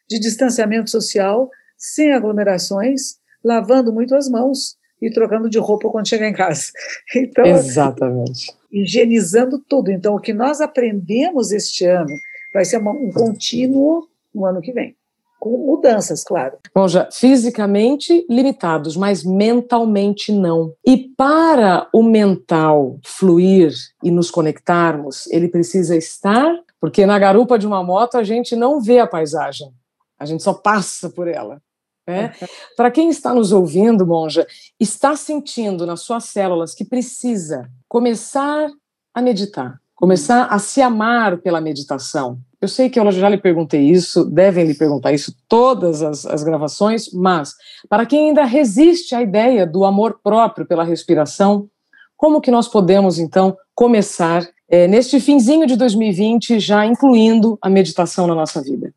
de 0.08 0.18
distanciamento 0.18 0.90
social, 0.90 1.50
sem 1.76 2.12
aglomerações, 2.12 3.18
lavando 3.42 3.92
muito 3.92 4.14
as 4.14 4.28
mãos 4.28 4.76
e 5.00 5.10
trocando 5.10 5.48
de 5.48 5.58
roupa 5.58 5.88
quando 5.88 6.08
chegar 6.08 6.28
em 6.28 6.34
casa. 6.34 6.70
Então, 7.16 7.46
Exatamente. 7.46 8.54
Higienizando 8.70 9.58
tudo. 9.58 9.90
Então, 9.90 10.14
o 10.14 10.20
que 10.20 10.34
nós 10.34 10.60
aprendemos 10.60 11.50
este 11.50 11.86
ano 11.86 12.14
vai 12.52 12.64
ser 12.64 12.78
um 12.78 13.10
contínuo 13.10 14.06
no 14.34 14.44
ano 14.44 14.60
que 14.60 14.72
vem 14.72 14.94
com 15.40 15.56
mudanças, 15.56 16.22
claro. 16.22 16.58
Bom, 16.74 16.86
já 16.86 17.10
fisicamente 17.10 18.24
limitados, 18.28 18.94
mas 18.96 19.24
mentalmente 19.24 20.30
não. 20.30 20.74
E 20.86 20.98
para 21.16 21.88
o 21.92 22.02
mental 22.02 22.98
fluir 23.02 23.72
e 24.04 24.10
nos 24.10 24.30
conectarmos, 24.30 25.26
ele 25.28 25.48
precisa 25.48 25.96
estar, 25.96 26.54
porque 26.78 27.06
na 27.06 27.18
garupa 27.18 27.58
de 27.58 27.66
uma 27.66 27.82
moto 27.82 28.16
a 28.16 28.22
gente 28.22 28.54
não 28.54 28.80
vê 28.80 28.98
a 28.98 29.06
paisagem, 29.06 29.72
a 30.18 30.26
gente 30.26 30.42
só 30.42 30.52
passa 30.52 31.08
por 31.08 31.26
ela. 31.26 31.60
Né? 32.06 32.32
Para 32.76 32.90
quem 32.90 33.08
está 33.08 33.32
nos 33.32 33.52
ouvindo, 33.52 34.06
Monja, 34.06 34.46
está 34.78 35.16
sentindo 35.16 35.86
nas 35.86 36.00
suas 36.02 36.24
células 36.24 36.74
que 36.74 36.84
precisa 36.84 37.70
começar 37.88 38.68
a 39.14 39.22
meditar, 39.22 39.80
começar 40.00 40.46
a 40.46 40.58
se 40.58 40.80
amar 40.80 41.36
pela 41.42 41.60
meditação, 41.60 42.38
eu 42.58 42.66
sei 42.66 42.88
que 42.88 42.98
eu 42.98 43.12
já 43.12 43.28
lhe 43.28 43.36
perguntei 43.36 43.82
isso, 43.82 44.24
devem 44.24 44.64
lhe 44.64 44.72
perguntar 44.72 45.12
isso 45.12 45.36
todas 45.46 46.02
as, 46.02 46.24
as 46.24 46.42
gravações, 46.42 47.12
mas 47.12 47.54
para 47.86 48.06
quem 48.06 48.28
ainda 48.28 48.44
resiste 48.44 49.14
à 49.14 49.20
ideia 49.20 49.66
do 49.66 49.84
amor 49.84 50.18
próprio 50.22 50.66
pela 50.66 50.84
respiração, 50.84 51.68
como 52.16 52.40
que 52.40 52.50
nós 52.50 52.66
podemos 52.66 53.18
então 53.18 53.54
começar 53.74 54.48
é, 54.70 54.88
neste 54.88 55.20
finzinho 55.20 55.66
de 55.66 55.76
2020 55.76 56.58
já 56.58 56.86
incluindo 56.86 57.58
a 57.60 57.68
meditação 57.68 58.26
na 58.26 58.34
nossa 58.34 58.62
vida? 58.62 58.94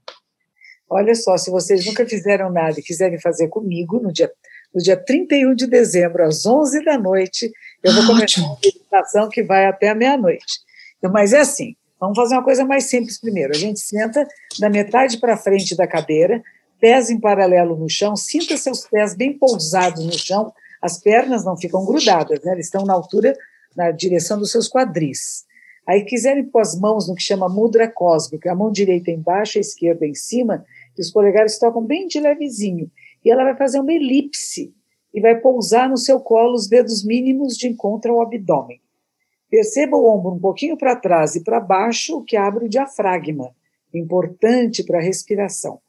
Olha 0.89 1.15
só, 1.15 1.35
se 1.35 1.51
vocês 1.51 1.85
nunca 1.85 2.05
fizeram 2.05 2.49
nada 2.49 2.79
e 2.79 2.83
quiserem 2.83 3.19
fazer 3.19 3.49
comigo, 3.49 3.99
no 3.99 4.09
dia, 4.09 4.31
no 4.73 4.81
dia 4.81 4.95
31 4.95 5.53
de 5.53 5.67
dezembro, 5.67 6.23
às 6.23 6.45
11 6.45 6.85
da 6.85 6.97
noite, 6.97 7.51
eu 7.83 7.91
vou 7.91 8.05
começar 8.05 8.41
uma 8.41 8.57
meditação 8.63 9.27
que 9.27 9.43
vai 9.43 9.65
até 9.65 9.89
a 9.89 9.95
meia-noite. 9.95 10.63
Mas 11.11 11.33
é 11.33 11.39
assim, 11.39 11.75
Vamos 12.03 12.17
fazer 12.17 12.35
uma 12.35 12.43
coisa 12.43 12.65
mais 12.65 12.89
simples 12.89 13.17
primeiro. 13.17 13.53
A 13.55 13.57
gente 13.57 13.79
senta 13.79 14.27
da 14.59 14.69
metade 14.69 15.19
para 15.21 15.37
frente 15.37 15.73
da 15.73 15.87
cadeira, 15.87 16.43
pés 16.77 17.09
em 17.09 17.17
paralelo 17.17 17.77
no 17.77 17.87
chão, 17.87 18.13
sinta 18.13 18.57
seus 18.57 18.85
pés 18.85 19.15
bem 19.15 19.37
pousados 19.37 20.03
no 20.03 20.11
chão, 20.11 20.51
as 20.81 20.99
pernas 20.99 21.45
não 21.45 21.55
ficam 21.55 21.85
grudadas, 21.85 22.41
né? 22.43 22.51
eles 22.51 22.65
estão 22.65 22.83
na 22.83 22.91
altura, 22.93 23.33
na 23.73 23.89
direção 23.91 24.37
dos 24.37 24.51
seus 24.51 24.67
quadris. 24.67 25.45
Aí 25.87 26.03
quiserem 26.03 26.43
pôr 26.43 26.59
as 26.59 26.77
mãos 26.77 27.07
no 27.07 27.15
que 27.15 27.23
chama 27.23 27.47
mudra 27.47 27.87
cósmica, 27.87 28.51
a 28.51 28.55
mão 28.55 28.69
direita 28.69 29.09
embaixo, 29.09 29.57
a 29.57 29.61
esquerda 29.61 30.05
em 30.05 30.13
cima, 30.13 30.65
e 30.97 31.01
os 31.01 31.09
polegares 31.09 31.57
tocam 31.57 31.81
bem 31.81 32.05
de 32.05 32.19
levezinho. 32.19 32.91
E 33.23 33.31
ela 33.31 33.45
vai 33.45 33.55
fazer 33.55 33.79
uma 33.79 33.93
elipse 33.93 34.73
e 35.13 35.21
vai 35.21 35.39
pousar 35.39 35.87
no 35.87 35.95
seu 35.95 36.19
colo 36.19 36.53
os 36.53 36.67
dedos 36.67 37.01
mínimos 37.01 37.55
de 37.55 37.69
encontro 37.69 38.11
ao 38.11 38.23
abdômen. 38.23 38.82
Perceba 39.53 39.95
o 39.95 40.09
ombro 40.09 40.31
um 40.31 40.39
pouquinho 40.39 40.75
para 40.75 40.95
trás 40.95 41.35
e 41.35 41.43
para 41.43 41.59
baixo, 41.59 42.17
o 42.17 42.23
que 42.23 42.35
abre 42.35 42.65
o 42.65 42.67
diafragma, 42.67 43.55
importante 43.93 44.83
para 44.83 44.97
a 44.97 45.01
respiração. 45.01 45.79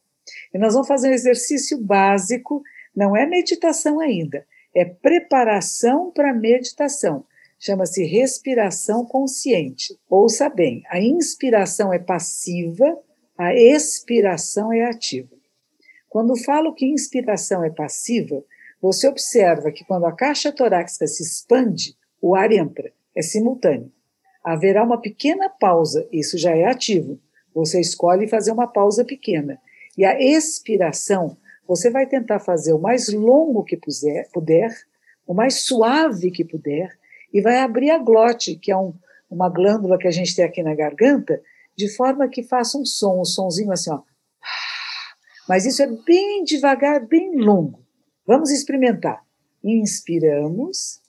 E 0.53 0.59
nós 0.59 0.74
vamos 0.74 0.87
fazer 0.87 1.09
um 1.09 1.14
exercício 1.14 1.81
básico, 1.81 2.62
não 2.94 3.16
é 3.16 3.24
meditação 3.24 4.00
ainda, 4.00 4.46
é 4.74 4.85
preparação 4.85 6.11
para 6.11 6.35
meditação. 6.35 7.24
Chama-se 7.59 8.05
respiração 8.05 9.03
consciente. 9.07 9.98
Ouça 10.11 10.50
bem, 10.50 10.83
a 10.90 11.00
inspiração 11.00 11.90
é 11.90 11.98
passiva, 11.98 12.98
a 13.38 13.55
expiração 13.55 14.74
é 14.74 14.85
ativa. 14.85 15.35
Quando 16.11 16.37
falo 16.37 16.74
que 16.74 16.85
inspiração 16.85 17.64
é 17.64 17.70
passiva, 17.70 18.44
você 18.79 19.09
observa 19.09 19.72
que 19.72 19.87
quando 19.87 20.05
a 20.05 20.12
caixa 20.12 20.53
torácica 20.53 21.07
se 21.07 21.22
expande, 21.22 21.96
o 22.20 22.35
ar 22.35 22.53
entra 22.53 22.92
é 23.16 23.22
simultâneo. 23.22 23.92
Haverá 24.44 24.85
uma 24.85 25.00
pequena 25.00 25.48
pausa, 25.48 26.07
isso 26.12 26.37
já 26.37 26.50
é 26.50 26.64
ativo. 26.64 27.18
Você 27.55 27.81
escolhe 27.81 28.29
fazer 28.29 28.53
uma 28.53 28.66
pausa 28.66 29.05
pequena. 29.05 29.59
E 29.96 30.05
a 30.05 30.20
expiração, 30.20 31.37
você 31.66 31.90
vai 31.90 32.07
tentar 32.07 32.40
fazer 32.40 32.72
o 32.72 32.81
mais 32.81 33.09
longo 33.09 33.64
que 33.64 33.77
puder, 33.77 34.29
puder 34.33 34.70
o 35.27 35.35
mais 35.35 35.64
suave 35.64 36.31
que 36.31 36.44
puder, 36.44 36.90
e 37.33 37.40
vai 37.40 37.59
abrir 37.59 37.90
a 37.90 37.98
glote, 37.98 38.57
que 38.57 38.70
é 38.70 38.77
um, 38.77 38.94
uma 39.31 39.48
glândula 39.48 39.98
que 39.98 40.07
a 40.07 40.11
gente 40.11 40.35
tem 40.35 40.44
aqui 40.44 40.62
na 40.62 40.74
garganta, 40.74 41.40
de 41.77 41.88
forma 41.88 42.29
que 42.29 42.42
faça 42.42 42.79
um 42.79 42.85
som, 42.85 43.20
um 43.20 43.24
sonzinho 43.24 43.72
assim, 43.72 43.90
ó. 43.90 44.03
Mas 45.48 45.66
isso 45.66 45.83
é 45.83 45.87
bem 45.87 46.44
devagar, 46.44 47.05
bem 47.07 47.37
longo. 47.37 47.85
Vamos 48.27 48.50
experimentar. 48.50 49.22
Inspiramos. 49.62 51.00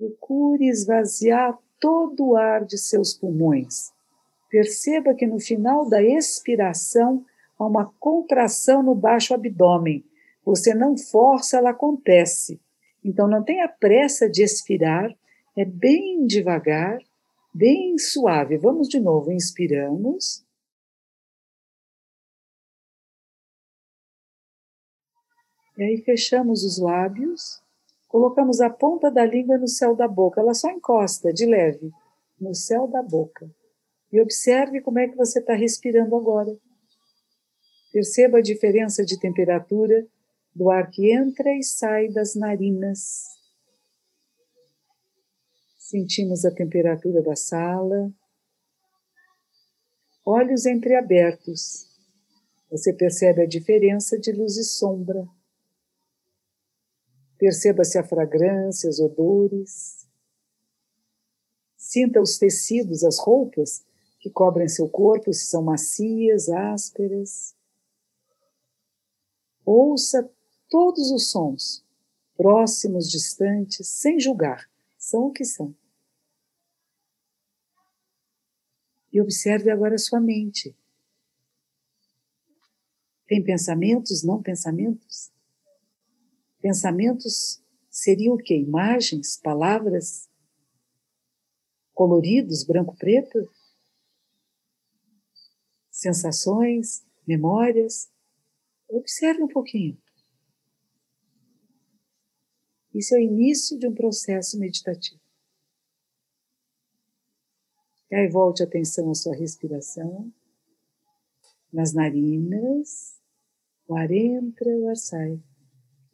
Procure 0.00 0.66
esvaziar 0.66 1.58
todo 1.78 2.28
o 2.28 2.34
ar 2.34 2.64
de 2.64 2.78
seus 2.78 3.12
pulmões. 3.12 3.92
Perceba 4.48 5.12
que 5.12 5.26
no 5.26 5.38
final 5.38 5.86
da 5.86 6.02
expiração 6.02 7.22
há 7.58 7.66
uma 7.66 7.92
contração 8.00 8.82
no 8.82 8.94
baixo 8.94 9.34
abdômen. 9.34 10.02
Você 10.42 10.72
não 10.72 10.96
força, 10.96 11.58
ela 11.58 11.68
acontece. 11.68 12.58
Então 13.04 13.28
não 13.28 13.44
tenha 13.44 13.68
pressa 13.68 14.26
de 14.26 14.42
expirar, 14.42 15.14
é 15.54 15.66
bem 15.66 16.26
devagar, 16.26 16.98
bem 17.52 17.98
suave. 17.98 18.56
Vamos 18.56 18.88
de 18.88 18.98
novo, 18.98 19.30
inspiramos. 19.30 20.42
E 25.76 25.82
aí 25.82 25.98
fechamos 25.98 26.64
os 26.64 26.78
lábios, 26.78 27.62
colocamos 28.10 28.60
a 28.60 28.68
ponta 28.68 29.08
da 29.08 29.24
língua 29.24 29.56
no 29.56 29.68
céu 29.68 29.94
da 29.94 30.08
boca, 30.08 30.40
ela 30.40 30.52
só 30.52 30.68
encosta 30.68 31.32
de 31.32 31.46
leve 31.46 31.92
no 32.40 32.52
céu 32.52 32.88
da 32.88 33.00
boca. 33.02 33.48
E 34.12 34.20
observe 34.20 34.80
como 34.80 34.98
é 34.98 35.06
que 35.06 35.16
você 35.16 35.38
está 35.38 35.54
respirando 35.54 36.16
agora. 36.16 36.58
Perceba 37.92 38.38
a 38.38 38.42
diferença 38.42 39.04
de 39.04 39.18
temperatura 39.18 40.04
do 40.52 40.70
ar 40.70 40.90
que 40.90 41.12
entra 41.12 41.54
e 41.54 41.62
sai 41.62 42.08
das 42.08 42.34
narinas. 42.34 43.26
Sentimos 45.78 46.44
a 46.44 46.52
temperatura 46.52 47.22
da 47.22 47.36
sala. 47.36 48.12
Olhos 50.26 50.66
entreabertos. 50.66 51.88
Você 52.72 52.92
percebe 52.92 53.42
a 53.42 53.46
diferença 53.46 54.18
de 54.18 54.32
luz 54.32 54.56
e 54.56 54.64
sombra. 54.64 55.28
Perceba-se 57.40 57.96
a 57.96 58.04
fragrância, 58.04 58.90
os 58.90 59.00
odores. 59.00 60.06
Sinta 61.74 62.20
os 62.20 62.36
tecidos, 62.36 63.02
as 63.02 63.18
roupas 63.18 63.82
que 64.18 64.28
cobrem 64.28 64.68
seu 64.68 64.86
corpo, 64.90 65.32
se 65.32 65.46
são 65.46 65.62
macias, 65.62 66.50
ásperas. 66.50 67.56
Ouça 69.64 70.30
todos 70.68 71.10
os 71.10 71.30
sons, 71.30 71.82
próximos, 72.36 73.10
distantes, 73.10 73.88
sem 73.88 74.20
julgar, 74.20 74.70
são 74.98 75.28
o 75.28 75.32
que 75.32 75.46
são. 75.46 75.74
E 79.10 79.18
observe 79.18 79.70
agora 79.70 79.94
a 79.94 79.98
sua 79.98 80.20
mente. 80.20 80.76
Tem 83.26 83.42
pensamentos, 83.42 84.22
não 84.22 84.42
pensamentos? 84.42 85.32
Pensamentos 86.60 87.62
seriam 87.88 88.34
o 88.34 88.38
quê? 88.38 88.56
Imagens, 88.56 89.38
palavras, 89.38 90.28
coloridos, 91.94 92.64
branco-preto? 92.64 93.50
Sensações, 95.90 97.04
memórias? 97.26 98.10
Observe 98.88 99.42
um 99.42 99.48
pouquinho. 99.48 100.00
Isso 102.94 103.14
é 103.14 103.18
o 103.18 103.22
início 103.22 103.78
de 103.78 103.86
um 103.86 103.94
processo 103.94 104.58
meditativo. 104.58 105.20
E 108.10 108.16
aí 108.16 108.28
volte 108.28 108.62
a 108.62 108.66
atenção 108.66 109.10
à 109.10 109.14
sua 109.14 109.36
respiração, 109.36 110.32
nas 111.72 111.94
narinas, 111.94 113.16
o 113.86 113.94
ar 113.94 114.10
entra, 114.10 114.68
o 114.76 114.88
ar 114.88 114.96
sai. 114.96 115.40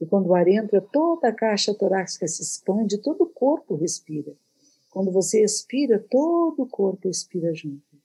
E 0.00 0.06
quando 0.06 0.26
o 0.26 0.35
ar 0.35 0.46
entra, 0.46 0.80
toda 0.80 1.28
a 1.28 1.32
caixa 1.32 1.74
torácica 1.74 2.26
se 2.28 2.42
expande, 2.42 2.98
todo 2.98 3.22
o 3.22 3.28
corpo 3.28 3.74
respira. 3.74 4.35
Quando 4.90 5.11
você 5.11 5.42
expira, 5.42 6.04
todo 6.11 6.62
o 6.62 6.68
corpo 6.68 7.09
expira 7.09 7.54
junto. 7.54 7.96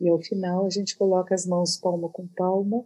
E 0.00 0.08
ao 0.08 0.20
final 0.20 0.66
a 0.66 0.70
gente 0.70 0.96
coloca 0.96 1.34
as 1.34 1.46
mãos 1.46 1.76
palma 1.76 2.08
com 2.08 2.26
palma 2.26 2.84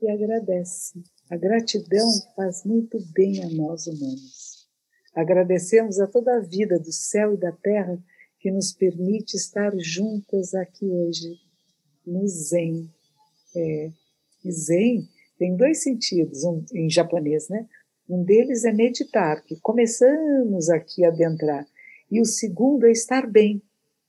e 0.00 0.10
agradece. 0.10 1.02
A 1.30 1.36
gratidão 1.36 2.08
faz 2.34 2.64
muito 2.64 2.98
bem 3.12 3.42
a 3.42 3.48
nós 3.50 3.86
humanos. 3.86 4.66
Agradecemos 5.14 5.98
a 5.98 6.06
toda 6.06 6.36
a 6.36 6.40
vida 6.40 6.78
do 6.78 6.92
céu 6.92 7.34
e 7.34 7.36
da 7.38 7.50
terra 7.50 7.98
que 8.38 8.50
nos 8.50 8.72
permite 8.72 9.34
estar 9.36 9.72
juntas 9.78 10.54
aqui 10.54 10.86
hoje, 10.86 11.40
no 12.06 12.26
Zen. 12.28 12.90
É, 13.56 13.90
Zen 14.48 15.08
tem 15.38 15.56
dois 15.56 15.82
sentidos 15.82 16.44
um, 16.44 16.64
em 16.72 16.88
japonês, 16.88 17.48
né? 17.48 17.66
Um 18.08 18.22
deles 18.22 18.64
é 18.64 18.72
meditar, 18.72 19.42
que 19.42 19.58
começamos 19.60 20.70
aqui 20.70 21.04
a 21.04 21.08
adentrar. 21.08 21.66
E 22.10 22.20
o 22.20 22.24
segundo 22.24 22.86
é 22.86 22.92
estar 22.92 23.26
bem, 23.26 23.60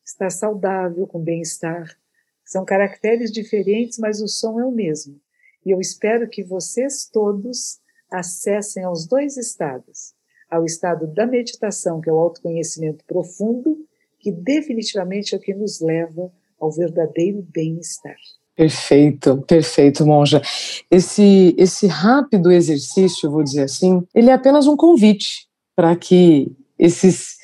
estar 0.06 0.30
saudável, 0.30 1.08
com 1.08 1.20
bem-estar. 1.20 1.98
São 2.46 2.64
caracteres 2.64 3.32
diferentes, 3.32 3.98
mas 3.98 4.22
o 4.22 4.28
som 4.28 4.60
é 4.60 4.66
o 4.66 4.72
mesmo. 4.72 5.20
E 5.66 5.72
eu 5.72 5.82
espero 5.82 6.30
que 6.30 6.44
vocês 6.44 7.10
todos 7.12 7.80
acessem 8.10 8.84
aos 8.84 9.08
dois 9.08 9.36
estados: 9.36 10.14
ao 10.50 10.64
estado 10.64 11.08
da 11.08 11.26
meditação, 11.26 12.00
que 12.00 12.10
é 12.10 12.14
o 12.14 12.20
autoconhecimento 12.20 13.04
profundo, 13.06 13.84
que 14.20 14.32
definitivamente 14.32 15.34
é 15.34 15.38
o 15.38 15.42
que 15.42 15.54
nos 15.54 15.82
leva 15.82 16.32
ao 16.60 16.72
verdadeiro 16.72 17.42
bem-estar. 17.42 18.18
Perfeito, 18.58 19.38
perfeito, 19.48 20.04
Monja. 20.04 20.42
Esse, 20.90 21.54
esse 21.60 21.86
rápido 21.86 22.52
exercício, 22.52 23.30
vou 23.30 23.44
dizer 23.44 23.62
assim, 23.62 24.04
ele 24.16 24.32
é 24.32 24.34
apenas 24.34 24.66
um 24.66 24.76
convite 24.76 25.48
para 25.76 25.96
que 25.96 26.52
esses 26.78 27.38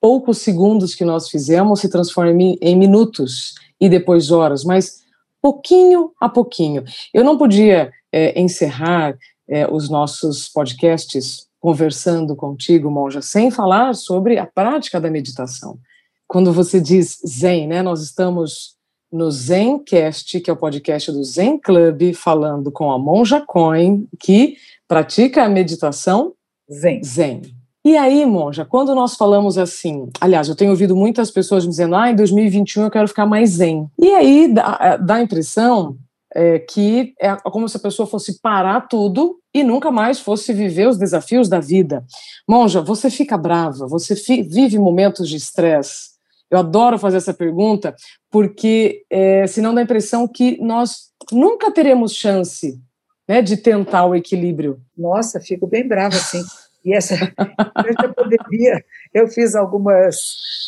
poucos 0.00 0.38
segundos 0.38 0.94
que 0.94 1.04
nós 1.04 1.28
fizemos 1.28 1.80
se 1.80 1.88
transformem 1.88 2.56
em 2.62 2.76
minutos 2.76 3.56
e 3.80 3.88
depois 3.88 4.30
horas, 4.30 4.62
mas 4.62 5.00
pouquinho 5.42 6.12
a 6.20 6.28
pouquinho. 6.28 6.84
Eu 7.12 7.24
não 7.24 7.36
podia 7.36 7.90
é, 8.12 8.40
encerrar 8.40 9.18
é, 9.48 9.66
os 9.68 9.90
nossos 9.90 10.48
podcasts 10.48 11.48
conversando 11.58 12.36
contigo, 12.36 12.88
Monja, 12.92 13.20
sem 13.20 13.50
falar 13.50 13.92
sobre 13.96 14.38
a 14.38 14.46
prática 14.46 15.00
da 15.00 15.10
meditação. 15.10 15.80
Quando 16.28 16.52
você 16.52 16.80
diz 16.80 17.18
Zen, 17.26 17.66
né, 17.66 17.82
nós 17.82 18.02
estamos 18.02 18.78
no 19.12 19.30
Zencast, 19.30 20.40
que 20.40 20.50
é 20.50 20.52
o 20.52 20.56
podcast 20.56 21.10
do 21.10 21.22
Zen 21.24 21.58
Club, 21.58 22.14
falando 22.14 22.70
com 22.70 22.90
a 22.90 22.98
Monja 22.98 23.40
Coin, 23.40 24.06
que 24.18 24.56
pratica 24.86 25.44
a 25.44 25.48
meditação 25.48 26.34
Zen. 26.70 27.02
Zen. 27.02 27.42
E 27.84 27.96
aí, 27.96 28.26
Monja, 28.26 28.64
quando 28.64 28.94
nós 28.94 29.16
falamos 29.16 29.56
assim, 29.56 30.08
aliás, 30.20 30.48
eu 30.48 30.54
tenho 30.54 30.70
ouvido 30.70 30.94
muitas 30.94 31.30
pessoas 31.30 31.66
dizendo, 31.66 31.96
ah, 31.96 32.10
em 32.10 32.14
2021 32.14 32.84
eu 32.84 32.90
quero 32.90 33.08
ficar 33.08 33.24
mais 33.24 33.50
zen. 33.50 33.88
E 33.98 34.10
aí 34.12 34.52
dá, 34.52 34.78
é, 34.80 34.98
dá 34.98 35.14
a 35.14 35.22
impressão 35.22 35.96
é, 36.34 36.58
que 36.58 37.14
é 37.18 37.34
como 37.36 37.68
se 37.68 37.76
a 37.76 37.80
pessoa 37.80 38.06
fosse 38.06 38.40
parar 38.40 38.82
tudo 38.82 39.38
e 39.52 39.64
nunca 39.64 39.90
mais 39.90 40.20
fosse 40.20 40.52
viver 40.52 40.88
os 40.88 40.98
desafios 40.98 41.48
da 41.48 41.58
vida. 41.58 42.04
Monja, 42.48 42.82
você 42.82 43.10
fica 43.10 43.36
brava, 43.38 43.86
você 43.86 44.14
fi, 44.14 44.42
vive 44.42 44.78
momentos 44.78 45.28
de 45.28 45.36
estresse, 45.36 46.10
eu 46.50 46.58
adoro 46.58 46.98
fazer 46.98 47.18
essa 47.18 47.32
pergunta, 47.32 47.94
porque 48.30 49.04
é, 49.08 49.46
senão 49.46 49.72
dá 49.72 49.80
a 49.80 49.84
impressão 49.84 50.26
que 50.26 50.60
nós 50.60 51.10
nunca 51.30 51.70
teremos 51.70 52.14
chance 52.14 52.80
né, 53.28 53.40
de 53.40 53.56
tentar 53.56 54.06
o 54.06 54.14
equilíbrio. 54.14 54.80
Nossa, 54.96 55.40
fico 55.40 55.66
bem 55.66 55.86
brava 55.86 56.16
assim. 56.16 56.42
E 56.84 56.94
essa 56.94 57.14
pandemia, 58.16 58.82
eu 59.12 59.28
fiz 59.28 59.54
algumas, 59.54 60.16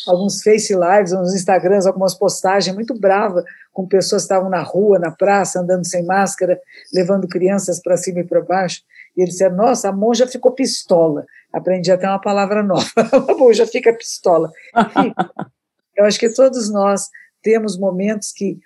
alguns 0.07 0.41
Face 0.41 0.73
Lives, 0.73 1.11
uns 1.11 1.33
Instagrams, 1.33 1.87
algumas 1.87 2.13
postagens 2.13 2.73
muito 2.73 2.97
brava 2.97 3.43
com 3.71 3.87
pessoas 3.87 4.21
que 4.21 4.25
estavam 4.25 4.49
na 4.49 4.61
rua, 4.61 4.99
na 4.99 5.11
praça, 5.11 5.59
andando 5.59 5.85
sem 5.85 6.05
máscara, 6.05 6.59
levando 6.93 7.27
crianças 7.27 7.81
para 7.81 7.97
cima 7.97 8.19
e 8.19 8.23
para 8.23 8.41
baixo. 8.41 8.81
E 9.17 9.21
eles 9.21 9.33
disseram: 9.33 9.55
Nossa, 9.55 9.89
a 9.89 9.91
monja 9.91 10.27
ficou 10.27 10.51
pistola. 10.51 11.25
Aprendi 11.51 11.91
até 11.91 12.07
uma 12.07 12.21
palavra 12.21 12.61
nova: 12.63 12.85
a 13.27 13.35
monja 13.35 13.65
fica 13.65 13.91
pistola. 13.93 14.51
Eu 15.95 16.05
acho 16.05 16.19
que 16.19 16.29
todos 16.29 16.69
nós 16.71 17.09
temos 17.41 17.77
momentos 17.77 18.31
que 18.31 18.57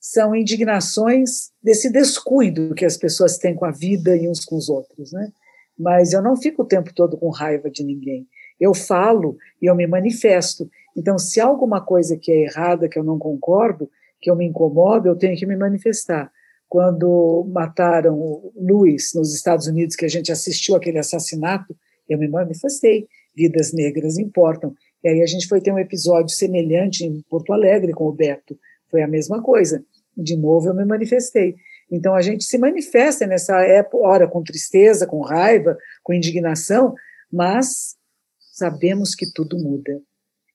são 0.00 0.36
indignações 0.36 1.50
desse 1.62 1.90
descuido 1.90 2.74
que 2.74 2.84
as 2.84 2.96
pessoas 2.96 3.38
têm 3.38 3.54
com 3.54 3.64
a 3.64 3.70
vida 3.70 4.14
e 4.14 4.28
uns 4.28 4.44
com 4.44 4.56
os 4.56 4.68
outros, 4.68 5.12
né? 5.12 5.32
Mas 5.78 6.12
eu 6.12 6.20
não 6.22 6.36
fico 6.36 6.62
o 6.62 6.66
tempo 6.66 6.92
todo 6.94 7.16
com 7.16 7.30
raiva 7.30 7.70
de 7.70 7.82
ninguém. 7.82 8.26
Eu 8.60 8.74
falo 8.74 9.36
e 9.60 9.66
eu 9.66 9.74
me 9.74 9.86
manifesto. 9.86 10.70
Então, 10.96 11.18
se 11.18 11.40
há 11.40 11.46
alguma 11.46 11.80
coisa 11.80 12.16
que 12.16 12.30
é 12.30 12.44
errada, 12.44 12.88
que 12.88 12.98
eu 12.98 13.02
não 13.02 13.18
concordo, 13.18 13.90
que 14.20 14.30
eu 14.30 14.36
me 14.36 14.44
incomodo, 14.44 15.08
eu 15.08 15.16
tenho 15.16 15.36
que 15.36 15.46
me 15.46 15.56
manifestar. 15.56 16.30
Quando 16.68 17.46
mataram 17.52 18.14
o 18.14 18.52
Luiz 18.56 19.12
nos 19.14 19.34
Estados 19.34 19.66
Unidos, 19.66 19.96
que 19.96 20.04
a 20.04 20.08
gente 20.08 20.30
assistiu 20.30 20.76
aquele 20.76 20.98
assassinato, 20.98 21.74
eu 22.08 22.18
me 22.18 22.28
manifestei. 22.28 23.08
Vidas 23.34 23.72
negras 23.72 24.18
importam. 24.18 24.74
E 25.04 25.08
aí 25.10 25.22
a 25.22 25.26
gente 25.26 25.46
foi 25.46 25.60
ter 25.60 25.70
um 25.70 25.78
episódio 25.78 26.34
semelhante 26.34 27.04
em 27.04 27.20
Porto 27.28 27.52
Alegre 27.52 27.92
com 27.92 28.08
o 28.08 28.12
Beto. 28.12 28.58
Foi 28.90 29.02
a 29.02 29.08
mesma 29.08 29.42
coisa. 29.42 29.84
de 30.16 30.36
novo 30.36 30.68
eu 30.68 30.74
me 30.74 30.84
manifestei. 30.84 31.56
Então 31.90 32.14
a 32.14 32.22
gente 32.22 32.44
se 32.44 32.56
manifesta 32.56 33.26
nessa 33.26 33.60
época, 33.62 34.26
com 34.28 34.42
tristeza, 34.42 35.06
com 35.06 35.20
raiva, 35.20 35.76
com 36.02 36.14
indignação, 36.14 36.94
mas 37.30 37.96
sabemos 38.52 39.14
que 39.14 39.30
tudo 39.32 39.58
muda 39.58 40.00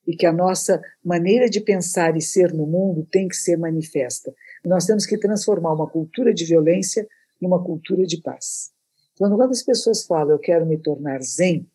e 0.07 0.15
que 0.15 0.25
a 0.25 0.33
nossa 0.33 0.81
maneira 1.03 1.47
de 1.49 1.59
pensar 1.62 2.17
e 2.17 2.21
ser 2.21 2.51
no 2.51 2.65
mundo 2.65 3.07
tem 3.12 3.27
que 3.27 3.35
ser 3.35 3.57
manifesta. 3.57 4.33
Nós 4.65 4.85
temos 4.85 5.05
que 5.05 5.19
transformar 5.19 5.73
uma 5.73 5.88
cultura 5.88 6.33
de 6.33 6.45
violência 6.45 7.07
numa 7.39 7.63
cultura 7.63 8.03
de 8.03 8.19
paz. 8.21 8.71
Quando 9.17 9.39
as 9.41 9.62
pessoas 9.62 10.05
falam 10.05 10.31
eu 10.31 10.39
quero 10.39 10.65
me 10.65 10.77
tornar 10.77 11.21
zen, 11.21 11.69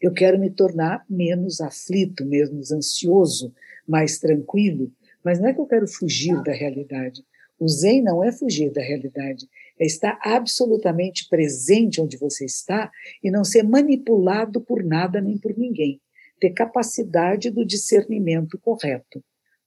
eu 0.00 0.12
quero 0.12 0.38
me 0.38 0.50
tornar 0.50 1.04
menos 1.08 1.60
aflito, 1.60 2.24
menos 2.24 2.70
ansioso, 2.70 3.52
mais 3.86 4.18
tranquilo, 4.18 4.92
mas 5.24 5.40
não 5.40 5.48
é 5.48 5.54
que 5.54 5.60
eu 5.60 5.66
quero 5.66 5.88
fugir 5.88 6.40
da 6.42 6.52
realidade. 6.52 7.24
O 7.58 7.66
Zen 7.66 8.02
não 8.02 8.22
é 8.22 8.30
fugir 8.30 8.70
da 8.72 8.80
realidade, 8.80 9.48
é 9.78 9.84
estar 9.84 10.18
absolutamente 10.22 11.28
presente 11.28 12.00
onde 12.00 12.16
você 12.16 12.44
está 12.44 12.90
e 13.22 13.30
não 13.30 13.44
ser 13.44 13.64
manipulado 13.64 14.60
por 14.60 14.84
nada 14.84 15.20
nem 15.20 15.36
por 15.36 15.56
ninguém. 15.56 16.00
Ter 16.40 16.50
capacidade 16.50 17.50
do 17.50 17.66
discernimento 17.66 18.56
correto. 18.58 19.22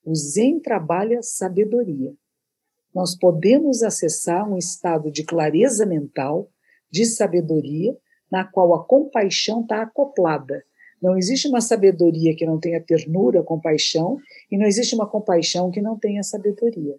O 0.05 0.15
Zen 0.15 0.61
trabalha 0.61 1.21
sabedoria. 1.21 2.13
Nós 2.95 3.13
podemos 3.15 3.83
acessar 3.83 4.49
um 4.49 4.57
estado 4.57 5.11
de 5.11 5.23
clareza 5.23 5.85
mental, 5.85 6.49
de 6.89 7.05
sabedoria, 7.05 7.95
na 8.31 8.45
qual 8.45 8.73
a 8.73 8.83
compaixão 8.83 9.61
está 9.61 9.81
acoplada. 9.81 10.63
Não 11.01 11.17
existe 11.17 11.47
uma 11.47 11.61
sabedoria 11.61 12.35
que 12.35 12.45
não 12.45 12.59
tenha 12.59 12.79
ternura, 12.79 13.43
compaixão, 13.43 14.17
e 14.49 14.57
não 14.57 14.65
existe 14.65 14.95
uma 14.95 15.07
compaixão 15.07 15.71
que 15.71 15.81
não 15.81 15.97
tenha 15.97 16.23
sabedoria. 16.23 16.95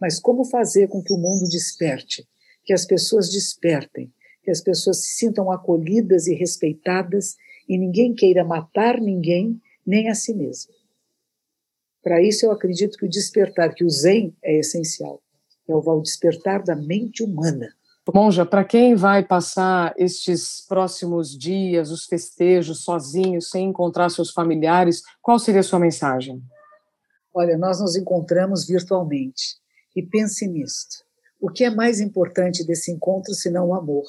Mas 0.00 0.20
como 0.20 0.44
fazer 0.44 0.88
com 0.88 1.02
que 1.02 1.12
o 1.12 1.18
mundo 1.18 1.48
desperte, 1.48 2.26
que 2.64 2.72
as 2.72 2.86
pessoas 2.86 3.28
despertem, 3.30 4.12
que 4.44 4.50
as 4.50 4.60
pessoas 4.60 5.02
se 5.02 5.16
sintam 5.16 5.50
acolhidas 5.50 6.26
e 6.26 6.34
respeitadas 6.34 7.36
e 7.68 7.76
ninguém 7.76 8.14
queira 8.14 8.44
matar 8.44 9.00
ninguém, 9.00 9.60
nem 9.86 10.08
a 10.08 10.14
si 10.14 10.32
mesmo. 10.32 10.72
Para 12.02 12.22
isso, 12.22 12.46
eu 12.46 12.52
acredito 12.52 12.96
que 12.96 13.04
o 13.04 13.10
despertar, 13.10 13.74
que 13.74 13.84
o 13.84 13.90
Zen 13.90 14.34
é 14.42 14.58
essencial, 14.58 15.20
é 15.68 15.74
o 15.74 16.00
despertar 16.00 16.62
da 16.62 16.74
mente 16.74 17.22
humana. 17.22 17.74
Monja, 18.14 18.46
para 18.46 18.64
quem 18.64 18.94
vai 18.94 19.22
passar 19.22 19.92
estes 19.98 20.64
próximos 20.66 21.36
dias, 21.36 21.90
os 21.90 22.06
festejos, 22.06 22.82
sozinho, 22.82 23.40
sem 23.42 23.68
encontrar 23.68 24.08
seus 24.08 24.30
familiares, 24.30 25.02
qual 25.20 25.38
seria 25.38 25.60
a 25.60 25.64
sua 25.64 25.78
mensagem? 25.78 26.42
Olha, 27.34 27.58
nós 27.58 27.80
nos 27.80 27.96
encontramos 27.96 28.66
virtualmente 28.66 29.58
e 29.94 30.02
pense 30.02 30.48
nisto. 30.48 31.04
O 31.38 31.50
que 31.50 31.64
é 31.64 31.70
mais 31.70 32.00
importante 32.00 32.66
desse 32.66 32.90
encontro 32.90 33.34
senão 33.34 33.68
o 33.68 33.74
amor? 33.74 34.04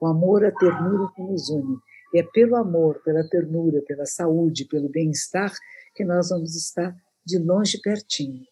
O 0.00 0.06
amor, 0.06 0.44
a 0.44 0.50
ternura 0.50 1.08
que 1.14 1.22
nos 1.22 1.48
une. 1.48 1.76
E 2.12 2.18
é 2.18 2.24
pelo 2.24 2.56
amor, 2.56 3.00
pela 3.04 3.22
ternura, 3.28 3.80
pela 3.86 4.04
saúde, 4.04 4.64
pelo 4.64 4.88
bem-estar 4.88 5.52
que 5.94 6.04
nós 6.04 6.30
vamos 6.30 6.56
estar 6.56 6.92
de 7.24 7.38
longe 7.38 7.80
pertinho. 7.80 8.42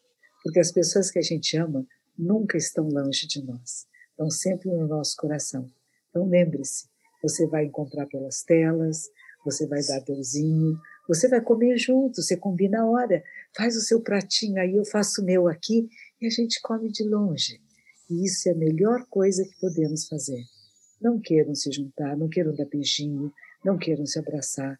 Porque 0.44 0.60
as 0.60 0.70
pessoas 0.70 1.10
que 1.10 1.18
a 1.18 1.22
gente 1.22 1.56
ama 1.56 1.84
nunca 2.16 2.56
estão 2.56 2.88
longe 2.88 3.26
de 3.26 3.44
nós 3.44 3.90
estão 4.12 4.30
sempre 4.30 4.70
no 4.70 4.86
nosso 4.86 5.16
coração. 5.16 5.68
Então 6.10 6.28
lembre-se, 6.28 6.86
você 7.22 7.46
vai 7.46 7.64
encontrar 7.64 8.06
pelas 8.06 8.42
telas, 8.42 9.08
você 9.44 9.66
vai 9.66 9.82
dar 9.84 10.00
deusinho, 10.00 10.78
você 11.08 11.28
vai 11.28 11.40
comer 11.40 11.76
junto, 11.78 12.22
você 12.22 12.36
combina 12.36 12.82
a 12.82 12.86
hora, 12.86 13.22
faz 13.56 13.76
o 13.76 13.80
seu 13.80 14.00
pratinho 14.00 14.60
aí, 14.60 14.76
eu 14.76 14.84
faço 14.84 15.20
o 15.20 15.24
meu 15.24 15.48
aqui 15.48 15.88
e 16.20 16.26
a 16.26 16.30
gente 16.30 16.60
come 16.62 16.90
de 16.90 17.04
longe. 17.04 17.60
E 18.08 18.24
isso 18.24 18.48
é 18.48 18.52
a 18.52 18.56
melhor 18.56 19.06
coisa 19.08 19.44
que 19.44 19.58
podemos 19.60 20.06
fazer. 20.06 20.42
Não 21.00 21.18
queiram 21.18 21.54
se 21.54 21.72
juntar, 21.72 22.16
não 22.16 22.28
queiram 22.28 22.54
dar 22.54 22.66
beijinho, 22.66 23.32
não 23.64 23.76
queiram 23.76 24.06
se 24.06 24.18
abraçar. 24.18 24.78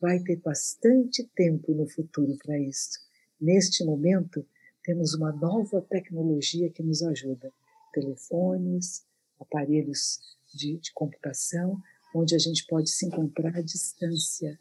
Vai 0.00 0.20
ter 0.20 0.36
bastante 0.36 1.28
tempo 1.34 1.72
no 1.72 1.88
futuro 1.88 2.36
para 2.44 2.58
isso. 2.58 2.98
Neste 3.40 3.84
momento, 3.84 4.46
temos 4.84 5.14
uma 5.14 5.32
nova 5.32 5.80
tecnologia 5.80 6.70
que 6.70 6.82
nos 6.82 7.02
ajuda 7.02 7.50
telefones, 7.94 9.06
aparelhos 9.40 10.18
de, 10.52 10.78
de 10.78 10.92
computação, 10.92 11.80
onde 12.14 12.34
a 12.34 12.38
gente 12.38 12.66
pode 12.66 12.90
se 12.90 13.06
encontrar 13.06 13.56
à 13.56 13.62
distância 13.62 14.58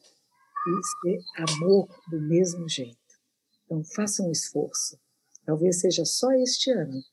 e 0.65 0.81
ser 1.01 1.19
amor 1.37 1.89
do 2.09 2.21
mesmo 2.21 2.69
jeito. 2.69 2.97
Então, 3.65 3.83
façam 3.83 4.27
um 4.27 4.31
esforço. 4.31 4.97
Talvez 5.45 5.81
seja 5.81 6.05
só 6.05 6.31
este 6.33 6.71
ano. 6.71 7.03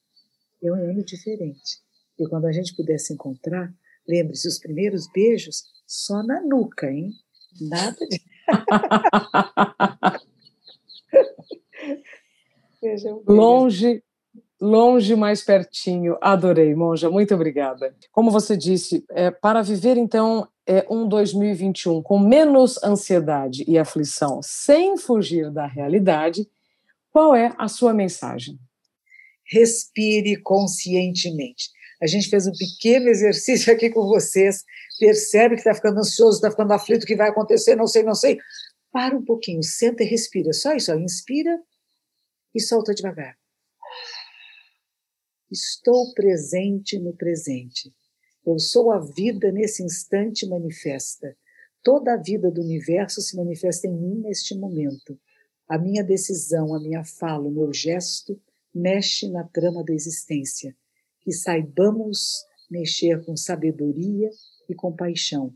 É 0.62 0.70
um 0.70 0.74
ano 0.74 1.04
diferente. 1.04 1.80
E 2.18 2.28
quando 2.28 2.46
a 2.46 2.52
gente 2.52 2.76
puder 2.76 2.98
se 2.98 3.12
encontrar, 3.12 3.74
lembre-se, 4.06 4.46
os 4.46 4.58
primeiros 4.58 5.10
beijos 5.10 5.64
só 5.86 6.22
na 6.22 6.40
nuca, 6.40 6.88
hein? 6.90 7.12
Nada 7.60 7.98
de. 8.06 8.20
Longe 13.26 14.02
longe, 14.60 15.16
mais 15.16 15.42
pertinho. 15.42 16.16
Adorei, 16.20 16.74
Monja, 16.74 17.08
muito 17.08 17.34
obrigada. 17.34 17.94
Como 18.12 18.30
você 18.30 18.56
disse, 18.56 19.04
é, 19.10 19.30
para 19.30 19.62
viver 19.62 19.96
então 19.96 20.46
é, 20.66 20.86
um 20.90 21.08
2021 21.08 22.02
com 22.02 22.18
menos 22.18 22.82
ansiedade 22.82 23.64
e 23.66 23.78
aflição, 23.78 24.40
sem 24.42 24.96
fugir 24.98 25.50
da 25.50 25.66
realidade, 25.66 26.46
qual 27.10 27.34
é 27.34 27.54
a 27.58 27.68
sua 27.68 27.94
mensagem? 27.94 28.58
Respire 29.44 30.36
conscientemente. 30.42 31.70
A 32.00 32.06
gente 32.06 32.28
fez 32.28 32.46
um 32.46 32.52
pequeno 32.52 33.08
exercício 33.08 33.72
aqui 33.72 33.90
com 33.90 34.06
vocês. 34.06 34.64
Percebe 34.98 35.54
que 35.54 35.60
está 35.60 35.74
ficando 35.74 35.98
ansioso, 35.98 36.36
está 36.36 36.50
ficando 36.50 36.72
aflito, 36.72 37.02
o 37.02 37.06
que 37.06 37.16
vai 37.16 37.28
acontecer, 37.28 37.74
não 37.74 37.86
sei, 37.86 38.02
não 38.02 38.14
sei. 38.14 38.38
Para 38.92 39.16
um 39.16 39.24
pouquinho, 39.24 39.62
senta 39.62 40.02
e 40.02 40.06
respira. 40.06 40.52
Só 40.52 40.74
isso, 40.74 40.92
ó. 40.92 40.96
inspira 40.96 41.58
e 42.54 42.60
solta 42.60 42.94
devagar. 42.94 43.39
Estou 45.50 46.14
presente 46.14 46.96
no 46.96 47.12
presente. 47.12 47.92
Eu 48.46 48.56
sou 48.60 48.92
a 48.92 49.00
vida 49.00 49.50
nesse 49.50 49.82
instante 49.82 50.46
manifesta. 50.46 51.36
Toda 51.82 52.14
a 52.14 52.16
vida 52.16 52.52
do 52.52 52.60
universo 52.60 53.20
se 53.20 53.36
manifesta 53.36 53.88
em 53.88 53.92
mim 53.92 54.20
neste 54.20 54.56
momento. 54.56 55.18
A 55.68 55.76
minha 55.76 56.04
decisão, 56.04 56.72
a 56.72 56.78
minha 56.78 57.02
fala, 57.04 57.48
o 57.48 57.50
meu 57.50 57.72
gesto 57.72 58.40
mexe 58.72 59.28
na 59.28 59.42
trama 59.42 59.82
da 59.82 59.92
existência. 59.92 60.72
Que 61.20 61.32
saibamos 61.32 62.44
mexer 62.70 63.24
com 63.24 63.36
sabedoria 63.36 64.30
e 64.68 64.74
compaixão. 64.76 65.52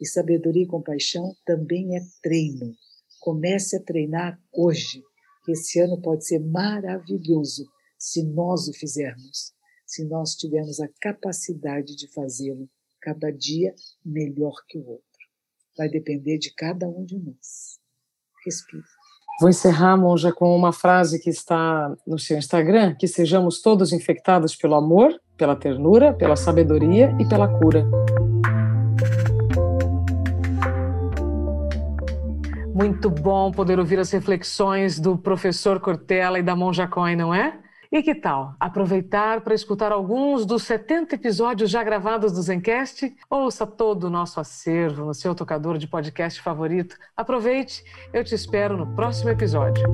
E 0.00 0.06
sabedoria 0.06 0.62
e 0.62 0.68
compaixão 0.68 1.36
também 1.44 1.96
é 1.96 2.00
treino. 2.22 2.76
Comece 3.18 3.74
a 3.74 3.82
treinar 3.82 4.40
hoje, 4.52 5.02
que 5.44 5.50
esse 5.50 5.80
ano 5.80 6.00
pode 6.00 6.24
ser 6.24 6.38
maravilhoso 6.38 7.66
se 8.02 8.24
nós 8.24 8.66
o 8.66 8.72
fizermos, 8.72 9.52
se 9.86 10.04
nós 10.04 10.34
tivermos 10.34 10.80
a 10.80 10.88
capacidade 11.00 11.94
de 11.94 12.12
fazê-lo 12.12 12.68
cada 13.00 13.30
dia 13.30 13.72
melhor 14.04 14.54
que 14.68 14.76
o 14.76 14.84
outro. 14.84 15.04
Vai 15.78 15.88
depender 15.88 16.36
de 16.36 16.52
cada 16.52 16.88
um 16.88 17.04
de 17.04 17.16
nós. 17.16 17.78
Respire. 18.44 18.82
Vou 19.40 19.48
encerrar, 19.48 19.96
Monja, 19.96 20.32
com 20.32 20.54
uma 20.54 20.72
frase 20.72 21.20
que 21.20 21.30
está 21.30 21.96
no 22.04 22.18
seu 22.18 22.36
Instagram: 22.36 22.96
que 22.96 23.06
sejamos 23.06 23.62
todos 23.62 23.92
infectados 23.92 24.56
pelo 24.56 24.74
amor, 24.74 25.16
pela 25.36 25.54
ternura, 25.54 26.12
pela 26.12 26.34
sabedoria 26.34 27.16
e 27.20 27.28
pela 27.28 27.46
cura. 27.60 27.88
Muito 32.74 33.08
bom 33.08 33.52
poder 33.52 33.78
ouvir 33.78 34.00
as 34.00 34.10
reflexões 34.10 34.98
do 34.98 35.16
professor 35.16 35.78
Cortella 35.78 36.40
e 36.40 36.42
da 36.42 36.56
Monja 36.56 36.88
Coin, 36.88 37.14
não 37.14 37.32
é? 37.32 37.61
E 37.92 38.02
que 38.02 38.14
tal 38.14 38.56
aproveitar 38.58 39.42
para 39.42 39.54
escutar 39.54 39.92
alguns 39.92 40.46
dos 40.46 40.62
70 40.62 41.14
episódios 41.14 41.70
já 41.70 41.84
gravados 41.84 42.32
do 42.32 42.40
Zencast? 42.40 43.14
Ouça 43.28 43.66
todo 43.66 44.04
o 44.04 44.10
nosso 44.10 44.40
acervo 44.40 45.04
no 45.04 45.12
seu 45.12 45.34
tocador 45.34 45.76
de 45.76 45.86
podcast 45.86 46.40
favorito. 46.40 46.96
Aproveite, 47.14 47.84
eu 48.10 48.24
te 48.24 48.34
espero 48.34 48.78
no 48.78 48.94
próximo 48.94 49.28
episódio. 49.28 49.84